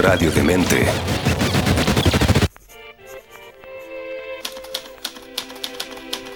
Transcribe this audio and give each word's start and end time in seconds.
Radio 0.00 0.30
Demente. 0.30 0.86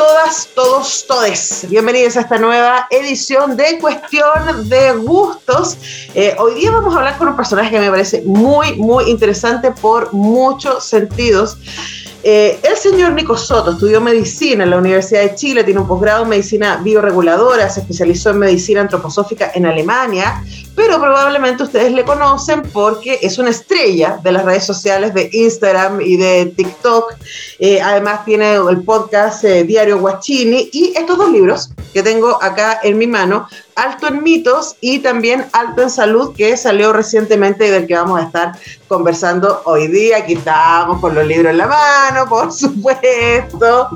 Todas, 0.00 0.48
todos, 0.54 1.04
todes? 1.06 1.66
Bienvenidos 1.68 2.16
a 2.16 2.22
esta 2.22 2.38
nueva 2.38 2.86
edición 2.88 3.54
de 3.54 3.78
Cuestión 3.78 4.66
de 4.70 4.92
Gustos. 4.92 5.76
Eh, 6.14 6.34
hoy 6.38 6.54
día 6.54 6.70
vamos 6.70 6.94
a 6.94 7.00
hablar 7.00 7.18
con 7.18 7.28
un 7.28 7.36
personaje 7.36 7.72
que 7.72 7.80
me 7.80 7.90
parece 7.90 8.22
muy, 8.22 8.76
muy 8.76 9.10
interesante 9.10 9.72
por 9.72 10.14
muchos 10.14 10.84
sentidos. 10.84 11.58
Eh, 12.22 12.58
el 12.62 12.76
señor 12.76 13.12
Nico 13.12 13.36
Soto 13.36 13.72
estudió 13.72 14.00
medicina 14.00 14.64
en 14.64 14.70
la 14.70 14.78
Universidad 14.78 15.20
de 15.20 15.34
Chile, 15.34 15.64
tiene 15.64 15.80
un 15.80 15.86
posgrado 15.86 16.22
en 16.22 16.30
medicina 16.30 16.80
bioreguladora, 16.82 17.68
se 17.68 17.80
especializó 17.80 18.30
en 18.30 18.38
medicina 18.38 18.80
antroposófica 18.80 19.52
en 19.54 19.66
Alemania, 19.66 20.42
pero 20.80 20.98
probablemente 20.98 21.62
ustedes 21.62 21.92
le 21.92 22.04
conocen 22.04 22.62
porque 22.62 23.18
es 23.20 23.36
una 23.36 23.50
estrella 23.50 24.18
de 24.24 24.32
las 24.32 24.46
redes 24.46 24.64
sociales 24.64 25.12
de 25.12 25.28
Instagram 25.30 26.00
y 26.00 26.16
de 26.16 26.46
TikTok. 26.56 27.16
Eh, 27.58 27.82
además 27.82 28.24
tiene 28.24 28.54
el 28.54 28.82
podcast 28.82 29.44
eh, 29.44 29.64
Diario 29.64 29.98
Guachini 29.98 30.70
y 30.72 30.94
estos 30.96 31.18
dos 31.18 31.30
libros 31.30 31.68
que 31.92 32.02
tengo 32.02 32.42
acá 32.42 32.80
en 32.82 32.96
mi 32.96 33.06
mano, 33.06 33.46
Alto 33.74 34.08
en 34.08 34.22
mitos 34.22 34.76
y 34.80 35.00
también 35.00 35.44
Alto 35.52 35.82
en 35.82 35.90
salud, 35.90 36.34
que 36.34 36.56
salió 36.56 36.94
recientemente 36.94 37.66
y 37.66 37.70
del 37.70 37.86
que 37.86 37.96
vamos 37.96 38.18
a 38.18 38.24
estar 38.24 38.52
conversando 38.88 39.60
hoy 39.66 39.86
día. 39.88 40.16
Aquí 40.16 40.32
estamos 40.32 40.98
con 40.98 41.14
los 41.14 41.26
libros 41.26 41.50
en 41.50 41.58
la 41.58 41.66
mano, 41.66 42.26
por 42.26 42.50
supuesto. 42.54 43.90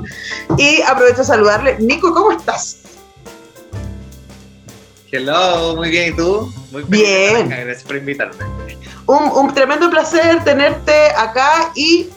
Y 0.55 0.83
aprovecho 0.83 1.17
de 1.17 1.23
saludarle. 1.23 1.77
Nico, 1.79 2.13
¿cómo 2.13 2.31
estás? 2.31 2.84
Hello, 5.11 5.75
muy 5.75 5.89
bien, 5.89 6.13
¿y 6.13 6.15
tú? 6.15 6.51
Muy 6.71 6.83
bien. 6.83 7.49
Gracias 7.49 7.83
por 7.83 7.95
invitarme. 7.95 8.43
Un, 9.05 9.23
un 9.35 9.53
tremendo 9.53 9.89
placer 9.89 10.43
tenerte 10.43 11.09
acá 11.15 11.71
y 11.75 12.09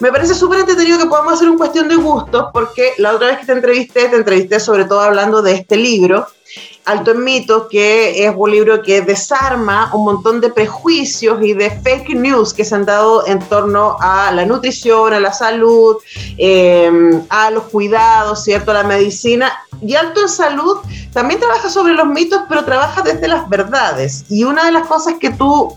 me 0.00 0.10
parece 0.10 0.34
súper 0.34 0.60
entretenido 0.60 0.98
que 0.98 1.06
podamos 1.06 1.34
hacer 1.34 1.48
un 1.48 1.56
cuestión 1.56 1.88
de 1.88 1.96
gustos, 1.96 2.46
porque 2.52 2.92
la 2.98 3.14
otra 3.14 3.28
vez 3.28 3.38
que 3.38 3.46
te 3.46 3.52
entrevisté, 3.52 4.08
te 4.08 4.16
entrevisté 4.16 4.60
sobre 4.60 4.84
todo 4.84 5.00
hablando 5.00 5.40
de 5.40 5.54
este 5.54 5.76
libro, 5.76 6.26
Alto 6.84 7.12
en 7.12 7.24
Mitos, 7.24 7.66
que 7.70 8.26
es 8.26 8.34
un 8.36 8.50
libro 8.50 8.82
que 8.82 9.00
desarma 9.00 9.90
un 9.94 10.04
montón 10.04 10.40
de 10.40 10.50
prejuicios 10.50 11.42
y 11.42 11.54
de 11.54 11.70
fake 11.70 12.14
news 12.14 12.52
que 12.52 12.64
se 12.64 12.74
han 12.74 12.84
dado 12.84 13.26
en 13.26 13.38
torno 13.40 13.96
a 14.00 14.30
la 14.32 14.44
nutrición, 14.44 15.14
a 15.14 15.20
la 15.20 15.32
salud, 15.32 15.96
em, 16.36 17.22
a 17.30 17.50
los 17.50 17.64
cuidados, 17.64 18.44
¿cierto? 18.44 18.70
A 18.70 18.74
la 18.74 18.84
medicina. 18.84 19.52
Y 19.80 19.94
Alto 19.94 20.20
en 20.20 20.28
Salud 20.28 20.78
también 21.12 21.40
trabaja 21.40 21.70
sobre 21.70 21.94
los 21.94 22.06
mitos, 22.06 22.42
pero 22.48 22.64
trabaja 22.64 23.02
desde 23.02 23.28
las 23.28 23.48
verdades. 23.48 24.24
Y 24.28 24.44
una 24.44 24.64
de 24.66 24.72
las 24.72 24.86
cosas 24.86 25.14
que 25.18 25.30
tú 25.30 25.76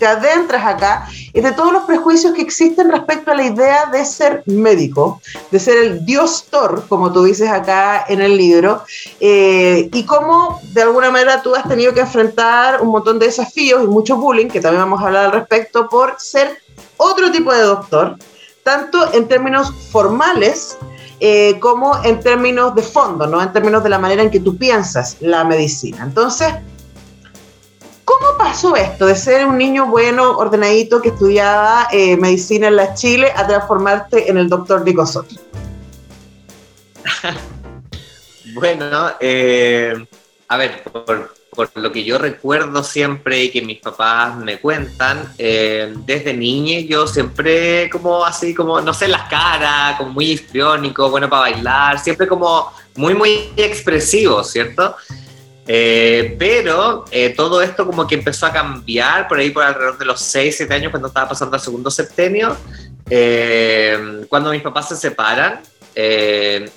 te 0.00 0.06
adentras 0.06 0.64
acá 0.64 1.06
es 1.32 1.44
de 1.44 1.52
todos 1.52 1.72
los 1.72 1.84
prejuicios 1.84 2.32
que 2.32 2.40
existen 2.40 2.90
respecto 2.90 3.30
a 3.30 3.34
la 3.34 3.44
idea 3.44 3.86
de 3.86 4.04
ser 4.04 4.42
médico, 4.46 5.20
de 5.50 5.60
ser 5.60 5.76
el 5.76 6.06
dios 6.06 6.46
Thor, 6.50 6.84
como 6.88 7.12
tú 7.12 7.24
dices 7.24 7.50
acá 7.50 8.06
en 8.08 8.22
el 8.22 8.36
libro, 8.36 8.82
eh, 9.20 9.90
y 9.92 10.04
cómo 10.04 10.60
de 10.72 10.82
alguna 10.82 11.10
manera 11.10 11.42
tú 11.42 11.54
has 11.54 11.68
tenido 11.68 11.92
que 11.92 12.00
enfrentar 12.00 12.80
un 12.80 12.88
montón 12.88 13.18
de 13.18 13.26
desafíos 13.26 13.84
y 13.84 13.86
mucho 13.86 14.16
bullying, 14.16 14.48
que 14.48 14.60
también 14.60 14.82
vamos 14.82 15.02
a 15.02 15.06
hablar 15.06 15.26
al 15.26 15.32
respecto, 15.32 15.88
por 15.88 16.16
ser 16.18 16.58
otro 16.96 17.30
tipo 17.30 17.52
de 17.52 17.60
doctor, 17.60 18.16
tanto 18.64 19.12
en 19.12 19.28
términos 19.28 19.72
formales, 19.92 20.78
eh, 21.20 21.60
como 21.60 22.02
en 22.02 22.20
términos 22.20 22.74
de 22.74 22.82
fondo, 22.82 23.26
¿no? 23.26 23.42
En 23.42 23.52
términos 23.52 23.82
de 23.82 23.90
la 23.90 23.98
manera 23.98 24.22
en 24.22 24.30
que 24.30 24.40
tú 24.40 24.56
piensas 24.56 25.18
la 25.20 25.44
medicina. 25.44 26.02
Entonces, 26.02 26.48
¿Cómo 28.10 28.36
pasó 28.36 28.74
esto 28.74 29.06
de 29.06 29.14
ser 29.14 29.46
un 29.46 29.56
niño 29.56 29.86
bueno, 29.86 30.36
ordenadito, 30.36 31.00
que 31.00 31.10
estudiaba 31.10 31.86
eh, 31.92 32.16
medicina 32.16 32.66
en 32.66 32.74
la 32.74 32.92
Chile, 32.94 33.32
a 33.36 33.46
transformarte 33.46 34.28
en 34.28 34.36
el 34.36 34.48
doctor 34.48 34.84
Nico 34.84 35.06
Soto? 35.06 35.36
bueno, 38.54 39.12
eh, 39.20 39.94
a 40.48 40.56
ver, 40.56 40.82
por, 40.82 41.30
lo 41.74 41.92
que 41.92 42.02
yo 42.02 42.18
recuerdo 42.18 42.82
siempre 42.82 43.44
y 43.44 43.50
que 43.52 43.62
mis 43.62 43.78
papás 43.78 44.36
me 44.38 44.58
cuentan, 44.58 45.32
eh, 45.38 45.94
desde 46.04 46.34
niña 46.34 46.80
yo 46.80 47.06
siempre 47.06 47.88
como 47.90 48.24
así, 48.24 48.56
como, 48.56 48.80
no 48.80 48.92
sé, 48.92 49.06
las 49.06 49.28
caras, 49.28 49.96
como 49.98 50.14
muy 50.14 50.32
histriónico, 50.32 51.08
bueno 51.10 51.30
para 51.30 51.42
bailar, 51.42 52.00
siempre 52.00 52.26
como 52.26 52.72
muy, 52.96 53.14
muy 53.14 53.50
expresivo, 53.56 54.42
¿cierto? 54.42 54.96
Eh, 55.66 56.36
pero 56.38 57.04
eh, 57.10 57.30
todo 57.30 57.62
esto 57.62 57.86
como 57.86 58.06
que 58.06 58.16
empezó 58.16 58.46
a 58.46 58.52
cambiar 58.52 59.28
por 59.28 59.38
ahí 59.38 59.50
por 59.50 59.62
alrededor 59.62 59.98
de 59.98 60.04
los 60.04 60.20
6, 60.20 60.56
7 60.56 60.74
años 60.74 60.90
cuando 60.90 61.08
estaba 61.08 61.28
pasando 61.28 61.54
al 61.54 61.62
segundo 61.62 61.90
septenio, 61.90 62.56
eh, 63.08 64.24
cuando 64.28 64.50
mis 64.50 64.62
papás 64.62 64.88
se 64.88 64.96
separan 64.96 65.60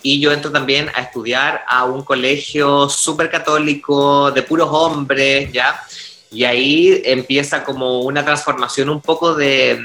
y 0.02 0.20
yo 0.20 0.34
entro 0.34 0.52
también 0.52 0.90
a 0.94 1.02
estudiar 1.02 1.64
a 1.66 1.86
un 1.86 2.04
colegio 2.04 2.90
súper 2.90 3.30
católico 3.30 4.32
de 4.32 4.42
puros 4.42 4.68
hombres, 4.70 5.50
¿ya? 5.54 5.82
Y 6.30 6.44
ahí 6.44 7.02
empieza 7.06 7.64
como 7.64 8.02
una 8.02 8.26
transformación 8.26 8.90
un 8.90 9.00
poco 9.00 9.34
de 9.34 9.80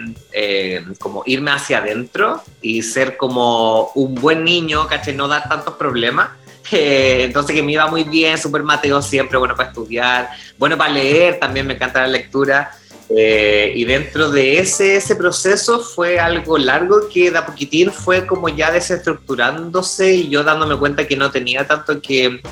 como 0.99 1.23
irme 1.25 1.53
hacia 1.53 1.79
adentro 1.79 2.43
y 2.61 2.83
ser 2.83 3.17
como 3.17 3.93
un 3.95 4.17
buen 4.17 4.43
niño, 4.43 4.89
¿caché? 4.89 5.13
No 5.13 5.29
dar 5.29 5.49
tantos 5.49 5.75
problemas 5.75 6.31
entonces 6.71 7.55
que 7.55 7.63
me 7.63 7.73
iba 7.73 7.87
muy 7.87 8.05
bien, 8.05 8.39
súper 8.39 8.63
Mateo 8.63 9.01
siempre, 9.03 9.39
bueno 9.39 9.55
para 9.55 9.71
estudiar, 9.71 10.31
bueno 10.59 10.77
para 10.77 10.93
leer, 10.93 11.39
también 11.39 11.67
me 11.67 11.75
encanta 11.75 12.01
la 12.01 12.09
lectura. 12.09 12.71
Eh, 13.11 13.73
y 13.75 13.85
dentro 13.85 14.31
de 14.31 14.59
ese, 14.59 14.97
ese 14.97 15.17
proceso 15.17 15.81
fue 15.81 16.21
algo 16.21 16.59
largo 16.59 17.09
que 17.09 17.31
de 17.31 17.39
a 17.39 17.47
poquitín 17.47 17.91
fue 17.91 18.27
como 18.27 18.51
ya 18.51 18.71
desestructurándose 18.71 20.13
y 20.15 20.29
yo 20.29 20.45
dándome 20.45 20.77
cuenta 20.77 21.07
que 21.07 21.17
no 21.17 21.31
tenía 21.31 21.67
tanto 21.67 22.03
que, 22.03 22.43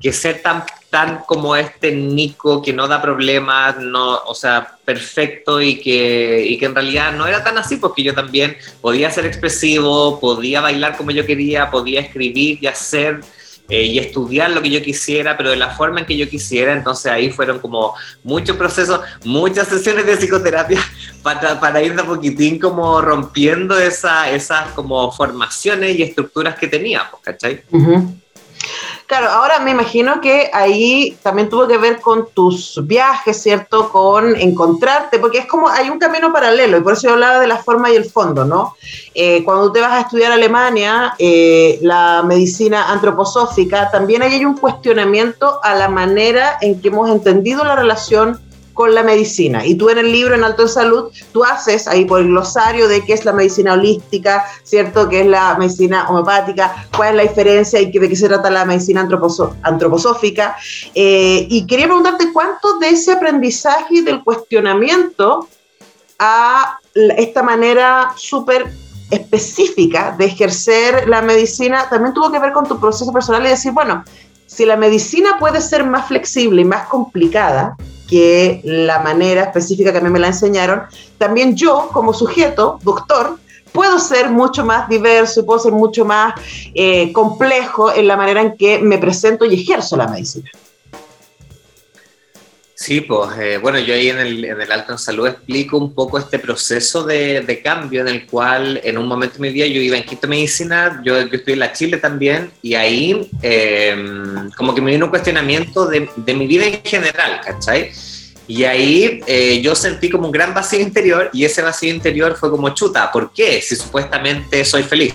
que 0.00 0.12
ser 0.12 0.40
tan, 0.40 0.62
tan 0.88 1.22
como 1.26 1.56
este 1.56 1.90
Nico 1.90 2.62
que 2.62 2.72
no 2.72 2.86
da 2.86 3.02
problemas, 3.02 3.78
no, 3.78 4.18
o 4.18 4.34
sea, 4.36 4.78
perfecto 4.84 5.60
y 5.60 5.80
que, 5.80 6.46
y 6.46 6.58
que 6.58 6.66
en 6.66 6.76
realidad 6.76 7.12
no 7.12 7.26
era 7.26 7.42
tan 7.42 7.58
así 7.58 7.78
porque 7.78 8.04
yo 8.04 8.14
también 8.14 8.56
podía 8.80 9.10
ser 9.10 9.26
expresivo, 9.26 10.20
podía 10.20 10.60
bailar 10.60 10.96
como 10.96 11.10
yo 11.10 11.26
quería, 11.26 11.72
podía 11.72 12.00
escribir 12.00 12.58
y 12.60 12.68
hacer 12.68 13.20
eh, 13.68 13.82
y 13.82 13.98
estudiar 13.98 14.50
lo 14.50 14.60
que 14.60 14.70
yo 14.70 14.82
quisiera, 14.82 15.36
pero 15.36 15.50
de 15.50 15.56
la 15.56 15.70
forma 15.70 16.00
en 16.00 16.06
que 16.06 16.16
yo 16.16 16.28
quisiera. 16.28 16.72
Entonces 16.72 17.10
ahí 17.10 17.30
fueron 17.30 17.60
como 17.60 17.94
muchos 18.22 18.56
procesos, 18.56 19.00
muchas 19.24 19.68
sesiones 19.68 20.04
de 20.06 20.16
psicoterapia 20.16 20.80
para, 21.22 21.58
para 21.58 21.82
ir 21.82 21.96
de 21.96 22.04
poquitín 22.04 22.58
como 22.58 23.00
rompiendo 23.00 23.78
esa, 23.78 24.30
esas 24.30 24.72
como 24.72 25.10
formaciones 25.12 25.96
y 25.98 26.02
estructuras 26.02 26.56
que 26.56 26.68
teníamos, 26.68 27.20
¿cachai? 27.22 27.62
Claro, 29.06 29.28
ahora 29.28 29.58
me 29.58 29.70
imagino 29.70 30.20
que 30.22 30.50
ahí 30.52 31.16
también 31.22 31.50
tuvo 31.50 31.68
que 31.68 31.76
ver 31.76 32.00
con 32.00 32.28
tus 32.32 32.80
viajes, 32.84 33.42
¿cierto? 33.42 33.90
Con 33.90 34.34
encontrarte, 34.34 35.18
porque 35.18 35.38
es 35.38 35.46
como 35.46 35.68
hay 35.68 35.90
un 35.90 35.98
camino 35.98 36.32
paralelo, 36.32 36.78
y 36.78 36.80
por 36.80 36.94
eso 36.94 37.08
yo 37.08 37.12
hablaba 37.12 37.38
de 37.38 37.46
la 37.46 37.58
forma 37.58 37.90
y 37.90 37.96
el 37.96 38.06
fondo, 38.06 38.46
¿no? 38.46 38.76
Eh, 39.14 39.44
cuando 39.44 39.70
te 39.72 39.82
vas 39.82 39.92
a 39.92 40.00
estudiar 40.00 40.32
Alemania, 40.32 41.14
eh, 41.18 41.78
la 41.82 42.22
medicina 42.26 42.90
antroposófica, 42.90 43.90
también 43.90 44.22
hay 44.22 44.42
un 44.42 44.56
cuestionamiento 44.56 45.60
a 45.62 45.74
la 45.74 45.88
manera 45.88 46.56
en 46.62 46.80
que 46.80 46.88
hemos 46.88 47.10
entendido 47.10 47.62
la 47.62 47.76
relación 47.76 48.40
con 48.74 48.94
la 48.94 49.02
medicina. 49.02 49.64
Y 49.64 49.76
tú 49.76 49.88
en 49.88 49.98
el 49.98 50.12
libro 50.12 50.34
En 50.34 50.44
Alto 50.44 50.62
en 50.62 50.68
Salud, 50.68 51.10
tú 51.32 51.44
haces 51.44 51.88
ahí 51.88 52.04
por 52.04 52.20
el 52.20 52.28
glosario 52.28 52.88
de 52.88 53.04
qué 53.04 53.14
es 53.14 53.24
la 53.24 53.32
medicina 53.32 53.72
holística, 53.72 54.44
¿cierto? 54.62 55.08
¿Qué 55.08 55.20
es 55.20 55.26
la 55.26 55.56
medicina 55.56 56.08
homeopática? 56.08 56.88
¿Cuál 56.94 57.10
es 57.10 57.16
la 57.16 57.22
diferencia 57.22 57.80
y 57.80 57.90
de 57.90 58.08
qué 58.08 58.16
se 58.16 58.28
trata 58.28 58.50
la 58.50 58.64
medicina 58.64 59.08
antroposófica? 59.62 60.56
Eh, 60.94 61.46
y 61.48 61.66
quería 61.66 61.86
preguntarte 61.86 62.32
cuánto 62.32 62.78
de 62.78 62.90
ese 62.90 63.12
aprendizaje 63.12 63.94
y 63.96 64.00
del 64.02 64.22
cuestionamiento 64.22 65.48
a 66.18 66.78
esta 66.94 67.42
manera 67.42 68.12
súper 68.16 68.70
específica 69.10 70.14
de 70.16 70.26
ejercer 70.26 71.08
la 71.08 71.22
medicina 71.22 71.88
también 71.88 72.14
tuvo 72.14 72.32
que 72.32 72.38
ver 72.38 72.52
con 72.52 72.66
tu 72.66 72.80
proceso 72.80 73.12
personal 73.12 73.44
y 73.44 73.50
decir, 73.50 73.72
bueno, 73.72 74.04
si 74.46 74.64
la 74.64 74.76
medicina 74.76 75.36
puede 75.38 75.60
ser 75.60 75.84
más 75.84 76.08
flexible 76.08 76.62
y 76.62 76.64
más 76.64 76.86
complicada 76.88 77.76
que 78.08 78.60
la 78.64 79.00
manera 79.00 79.42
específica 79.42 79.92
que 79.92 79.98
a 79.98 80.00
mí 80.00 80.10
me 80.10 80.18
la 80.18 80.28
enseñaron, 80.28 80.82
también 81.18 81.56
yo 81.56 81.88
como 81.92 82.12
sujeto, 82.12 82.78
doctor, 82.82 83.38
puedo 83.72 83.98
ser 83.98 84.30
mucho 84.30 84.64
más 84.64 84.88
diverso 84.88 85.40
y 85.40 85.42
puedo 85.42 85.58
ser 85.58 85.72
mucho 85.72 86.04
más 86.04 86.34
eh, 86.74 87.12
complejo 87.12 87.92
en 87.92 88.06
la 88.06 88.16
manera 88.16 88.40
en 88.40 88.56
que 88.56 88.78
me 88.78 88.98
presento 88.98 89.44
y 89.44 89.54
ejerzo 89.54 89.96
la 89.96 90.06
medicina. 90.06 90.50
Sí, 92.84 93.00
pues 93.00 93.30
eh, 93.40 93.56
bueno, 93.56 93.78
yo 93.78 93.94
ahí 93.94 94.10
en 94.10 94.18
el, 94.18 94.44
en 94.44 94.60
el, 94.60 94.70
Alto 94.70 94.92
en 94.92 94.98
Salud 94.98 95.26
explico 95.26 95.78
un 95.78 95.94
poco 95.94 96.18
este 96.18 96.38
proceso 96.38 97.02
de, 97.02 97.40
de, 97.40 97.62
cambio 97.62 98.02
en 98.02 98.08
el 98.08 98.26
cual 98.26 98.78
en 98.84 98.98
un 98.98 99.06
momento 99.06 99.36
de 99.36 99.40
mi 99.40 99.48
vida 99.48 99.66
yo 99.66 99.80
iba 99.80 99.96
en 99.96 100.04
quinto 100.04 100.28
medicina, 100.28 101.00
yo, 101.02 101.18
yo 101.18 101.32
estoy 101.32 101.54
en 101.54 101.60
la 101.60 101.72
Chile 101.72 101.96
también, 101.96 102.50
y 102.60 102.74
ahí 102.74 103.30
eh, 103.40 103.96
como 104.54 104.74
que 104.74 104.82
me 104.82 104.90
vino 104.90 105.06
un 105.06 105.10
cuestionamiento 105.10 105.86
de, 105.86 106.10
de, 106.14 106.34
mi 106.34 106.46
vida 106.46 106.66
en 106.66 106.82
general, 106.84 107.40
¿cachai? 107.42 107.90
Y 108.46 108.64
ahí 108.64 109.22
eh, 109.26 109.62
yo 109.62 109.74
sentí 109.74 110.10
como 110.10 110.26
un 110.26 110.32
gran 110.32 110.52
vacío 110.52 110.80
interior 110.80 111.30
y 111.32 111.46
ese 111.46 111.62
vacío 111.62 111.88
interior 111.88 112.36
fue 112.36 112.50
como 112.50 112.68
chuta, 112.74 113.10
¿por 113.10 113.32
qué? 113.32 113.62
Si 113.62 113.76
supuestamente 113.76 114.62
soy 114.62 114.82
feliz. 114.82 115.14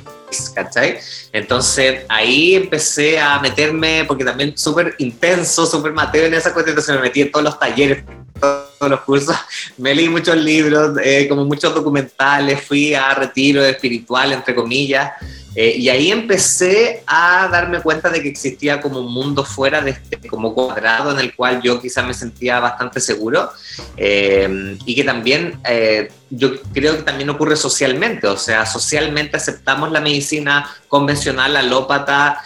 ¿Cachai? 0.53 0.99
Entonces 1.31 2.01
ahí 2.09 2.55
empecé 2.55 3.19
a 3.19 3.39
meterme, 3.39 4.05
porque 4.07 4.23
también 4.23 4.57
súper 4.57 4.95
intenso, 4.99 5.65
súper 5.65 5.91
mateo 5.93 6.25
en 6.25 6.33
esa 6.33 6.53
cuestión, 6.53 6.73
entonces 6.73 6.95
me 6.95 7.01
metí 7.01 7.21
en 7.21 7.31
todos 7.31 7.43
los 7.43 7.59
talleres, 7.59 8.03
todos 8.39 8.89
los 8.89 9.01
cursos, 9.01 9.35
me 9.77 9.93
leí 9.93 10.09
muchos 10.09 10.35
libros, 10.37 10.97
eh, 11.03 11.27
como 11.27 11.45
muchos 11.45 11.73
documentales, 11.73 12.61
fui 12.63 12.93
a 12.93 13.13
retiro 13.13 13.63
espiritual, 13.63 14.31
entre 14.31 14.55
comillas, 14.55 15.11
eh, 15.55 15.75
y 15.77 15.89
ahí 15.89 16.11
empecé 16.11 17.03
a 17.07 17.47
darme 17.51 17.81
cuenta 17.81 18.09
de 18.09 18.21
que 18.21 18.29
existía 18.29 18.79
como 18.79 18.99
un 18.99 19.11
mundo 19.11 19.43
fuera 19.43 19.81
de 19.81 19.91
este 19.91 20.27
como 20.27 20.53
cuadrado 20.53 21.11
en 21.11 21.19
el 21.19 21.35
cual 21.35 21.61
yo 21.61 21.81
quizás 21.81 22.05
me 22.05 22.13
sentía 22.13 22.59
bastante 22.59 22.99
seguro 22.99 23.49
eh, 23.97 24.77
y 24.85 24.95
que 24.95 25.03
también 25.03 25.59
eh, 25.67 26.11
yo 26.29 26.61
creo 26.73 26.97
que 26.97 27.03
también 27.03 27.29
ocurre 27.31 27.55
socialmente, 27.55 28.27
o 28.27 28.37
sea, 28.37 28.65
socialmente 28.67 29.37
aceptamos 29.37 29.91
la 29.91 29.99
medicina 29.99 30.69
convencional, 30.87 31.55
alópata, 31.55 32.39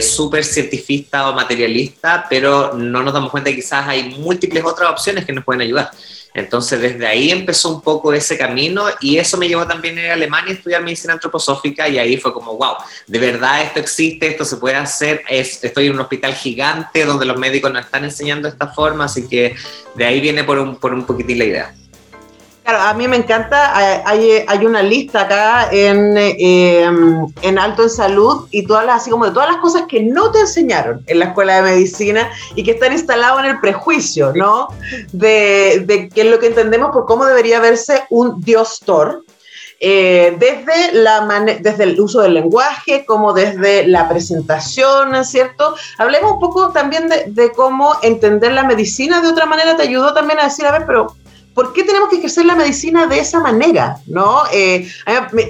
súper 0.00 0.44
cientifista 0.44 1.28
o 1.28 1.34
materialista, 1.34 2.26
pero 2.28 2.74
no 2.74 3.04
nos 3.04 3.14
damos 3.14 3.30
cuenta 3.30 3.50
que 3.50 3.56
quizás 3.56 3.86
hay 3.86 4.16
múltiples 4.18 4.64
otras 4.64 4.90
opciones 4.90 5.24
que 5.24 5.32
nos 5.32 5.44
pueden 5.44 5.60
ayudar. 5.60 5.92
Entonces 6.32 6.80
desde 6.80 7.06
ahí 7.06 7.30
empezó 7.30 7.74
un 7.74 7.80
poco 7.80 8.12
ese 8.12 8.38
camino 8.38 8.84
y 9.00 9.18
eso 9.18 9.36
me 9.36 9.48
llevó 9.48 9.66
también 9.66 9.98
a 9.98 10.12
Alemania 10.12 10.52
a 10.52 10.56
estudiar 10.56 10.82
medicina 10.82 11.14
antroposófica 11.14 11.88
y 11.88 11.98
ahí 11.98 12.16
fue 12.16 12.32
como, 12.32 12.56
wow, 12.56 12.74
de 13.06 13.18
verdad 13.18 13.62
esto 13.62 13.80
existe, 13.80 14.28
esto 14.28 14.44
se 14.44 14.56
puede 14.56 14.76
hacer, 14.76 15.22
estoy 15.28 15.86
en 15.86 15.94
un 15.94 16.00
hospital 16.00 16.34
gigante 16.34 17.04
donde 17.04 17.26
los 17.26 17.36
médicos 17.36 17.72
nos 17.72 17.84
están 17.84 18.04
enseñando 18.04 18.48
esta 18.48 18.68
forma, 18.68 19.04
así 19.04 19.28
que 19.28 19.56
de 19.94 20.04
ahí 20.04 20.20
viene 20.20 20.44
por 20.44 20.58
un, 20.58 20.76
por 20.76 20.94
un 20.94 21.04
poquitín 21.04 21.38
la 21.38 21.44
idea. 21.44 21.74
A 22.74 22.94
mí 22.94 23.08
me 23.08 23.16
encanta, 23.16 23.76
hay, 24.06 24.44
hay 24.46 24.66
una 24.66 24.82
lista 24.82 25.22
acá 25.22 25.68
en, 25.72 26.16
em, 26.16 27.26
en 27.42 27.58
Alto 27.58 27.82
en 27.82 27.90
Salud 27.90 28.46
y 28.50 28.66
todas 28.66 28.86
las, 28.86 29.02
así 29.02 29.10
como 29.10 29.26
de 29.26 29.32
todas 29.32 29.48
las 29.48 29.58
cosas 29.58 29.82
que 29.88 30.02
no 30.02 30.30
te 30.30 30.40
enseñaron 30.40 31.02
en 31.06 31.18
la 31.18 31.26
escuela 31.26 31.56
de 31.56 31.62
medicina 31.62 32.30
y 32.54 32.62
que 32.62 32.72
están 32.72 32.92
instalados 32.92 33.40
en 33.40 33.46
el 33.46 33.60
prejuicio, 33.60 34.32
¿no? 34.34 34.68
De, 35.12 35.82
de 35.86 36.08
qué 36.08 36.22
es 36.22 36.26
lo 36.28 36.38
que 36.38 36.46
entendemos 36.46 36.90
por 36.92 37.06
cómo 37.06 37.24
debería 37.24 37.60
verse 37.60 38.04
un 38.10 38.40
dios 38.40 38.80
Thor. 38.84 39.24
Eh, 39.82 40.36
desde, 40.38 40.92
la 40.92 41.26
desde 41.58 41.84
el 41.84 41.98
uso 41.98 42.20
del 42.20 42.34
lenguaje, 42.34 43.06
como 43.06 43.32
desde 43.32 43.86
la 43.86 44.10
presentación, 44.10 45.24
¿cierto? 45.24 45.74
Hablemos 45.96 46.32
un 46.32 46.40
poco 46.40 46.68
también 46.68 47.08
de, 47.08 47.24
de, 47.28 47.50
cómo 47.52 47.96
entender 48.02 48.52
la 48.52 48.64
medicina 48.64 49.22
de 49.22 49.28
otra 49.28 49.46
manera, 49.46 49.78
te 49.78 49.84
ayudó 49.84 50.12
también 50.12 50.38
a 50.38 50.44
decir, 50.44 50.66
a 50.66 50.72
ver, 50.72 50.84
pero 50.86 51.16
¿por 51.54 51.72
qué 51.72 51.84
tenemos 51.84 52.08
que 52.08 52.16
ejercer 52.16 52.46
la 52.46 52.54
medicina 52.54 53.06
de 53.06 53.18
esa 53.18 53.40
manera? 53.40 53.98
¿no? 54.06 54.42
Eh, 54.52 54.88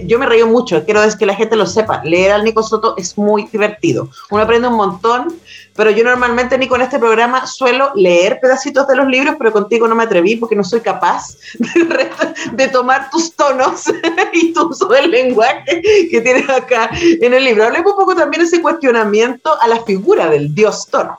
yo 0.04 0.18
me 0.18 0.26
reío 0.26 0.46
mucho, 0.46 0.84
quiero 0.84 1.00
que 1.18 1.26
la 1.26 1.34
gente 1.34 1.56
lo 1.56 1.66
sepa. 1.66 2.02
Leer 2.04 2.32
al 2.32 2.44
Nico 2.44 2.62
Soto 2.62 2.94
es 2.96 3.16
muy 3.18 3.46
divertido. 3.46 4.08
Uno 4.30 4.42
aprende 4.42 4.68
un 4.68 4.74
montón, 4.74 5.34
pero 5.74 5.90
yo 5.90 6.04
normalmente, 6.04 6.58
Nico, 6.58 6.76
en 6.76 6.82
este 6.82 6.98
programa 6.98 7.46
suelo 7.46 7.92
leer 7.94 8.38
pedacitos 8.40 8.86
de 8.86 8.96
los 8.96 9.06
libros, 9.06 9.36
pero 9.38 9.52
contigo 9.52 9.88
no 9.88 9.94
me 9.94 10.04
atreví 10.04 10.36
porque 10.36 10.56
no 10.56 10.64
soy 10.64 10.80
capaz 10.80 11.36
de, 11.58 12.10
de 12.52 12.68
tomar 12.68 13.10
tus 13.10 13.34
tonos 13.34 13.84
y 14.32 14.52
tu 14.52 14.68
uso 14.68 14.86
del 14.88 15.10
lenguaje 15.10 15.82
que 16.10 16.20
tienes 16.20 16.48
acá 16.48 16.90
en 16.92 17.34
el 17.34 17.44
libro. 17.44 17.64
Hablemos 17.64 17.92
un 17.92 17.98
poco 17.98 18.14
también 18.14 18.42
de 18.42 18.46
ese 18.46 18.62
cuestionamiento 18.62 19.60
a 19.60 19.68
la 19.68 19.82
figura 19.84 20.28
del 20.28 20.54
dios 20.54 20.86
Thor. 20.90 21.18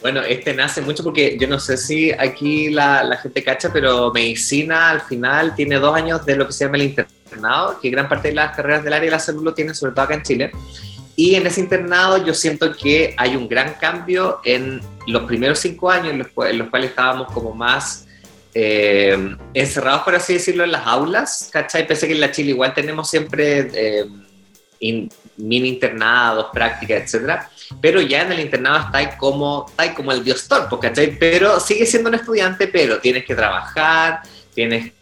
Bueno, 0.00 0.20
este 0.22 0.54
nace 0.54 0.80
mucho 0.80 1.02
porque 1.02 1.36
yo 1.40 1.48
no 1.48 1.58
sé 1.58 1.76
si 1.76 2.12
aquí 2.12 2.70
la, 2.70 3.02
la, 3.02 3.16
gente 3.16 3.42
cacha, 3.42 3.72
pero 3.72 4.12
medicina 4.12 4.90
al 4.90 5.00
final 5.00 5.56
tiene 5.56 5.76
dos 5.76 5.94
años 5.94 6.24
de 6.24 6.36
lo 6.36 6.46
que 6.46 6.52
se 6.52 6.64
llama 6.64 6.76
el 6.76 6.84
internado, 6.84 7.80
que 7.80 7.90
gran 7.90 8.08
parte 8.08 8.28
de 8.28 8.34
las 8.34 8.54
carreras 8.54 8.84
del 8.84 8.92
área 8.92 9.06
de 9.06 9.10
la 9.10 9.18
salud 9.18 9.42
lo 9.42 9.54
tienen, 9.54 9.74
sobre 9.74 9.92
todo 9.92 10.04
acá 10.04 10.14
en 10.14 10.22
Chile. 10.22 10.52
Y 11.16 11.34
en 11.34 11.48
ese 11.48 11.60
internado 11.60 12.24
yo 12.24 12.32
siento 12.32 12.72
que 12.72 13.12
hay 13.16 13.34
un 13.34 13.48
gran 13.48 13.74
cambio 13.74 14.40
en 14.44 14.80
los 15.08 15.24
primeros 15.24 15.58
cinco 15.58 15.90
años, 15.90 16.12
en 16.12 16.18
los, 16.18 16.28
en 16.48 16.58
los 16.58 16.68
cuales 16.68 16.90
estábamos 16.90 17.32
como 17.32 17.52
más 17.52 18.06
eh, 18.54 19.36
encerrados, 19.52 20.02
por 20.02 20.14
así 20.14 20.34
decirlo, 20.34 20.62
en 20.62 20.70
las 20.70 20.86
aulas, 20.86 21.50
¿cachai? 21.52 21.88
Pese 21.88 22.06
que 22.06 22.12
en 22.14 22.20
la 22.20 22.30
Chile 22.30 22.50
igual 22.50 22.72
tenemos 22.72 23.10
siempre 23.10 23.68
eh, 23.74 24.04
mini 25.36 25.68
internados, 25.68 26.46
prácticas, 26.52 27.02
etcétera 27.02 27.50
pero 27.80 28.00
ya 28.00 28.22
en 28.22 28.32
el 28.32 28.40
internado 28.40 28.86
está 28.86 29.16
como, 29.16 29.66
está 29.68 29.94
como 29.94 30.12
el 30.12 30.24
dios 30.24 30.46
torpo, 30.48 30.78
¿cachai? 30.80 31.18
Pero 31.18 31.60
sigue 31.60 31.86
siendo 31.86 32.08
un 32.08 32.14
estudiante, 32.14 32.68
pero 32.68 32.98
tienes 32.98 33.24
que 33.24 33.34
trabajar, 33.34 34.22
tienes 34.54 34.92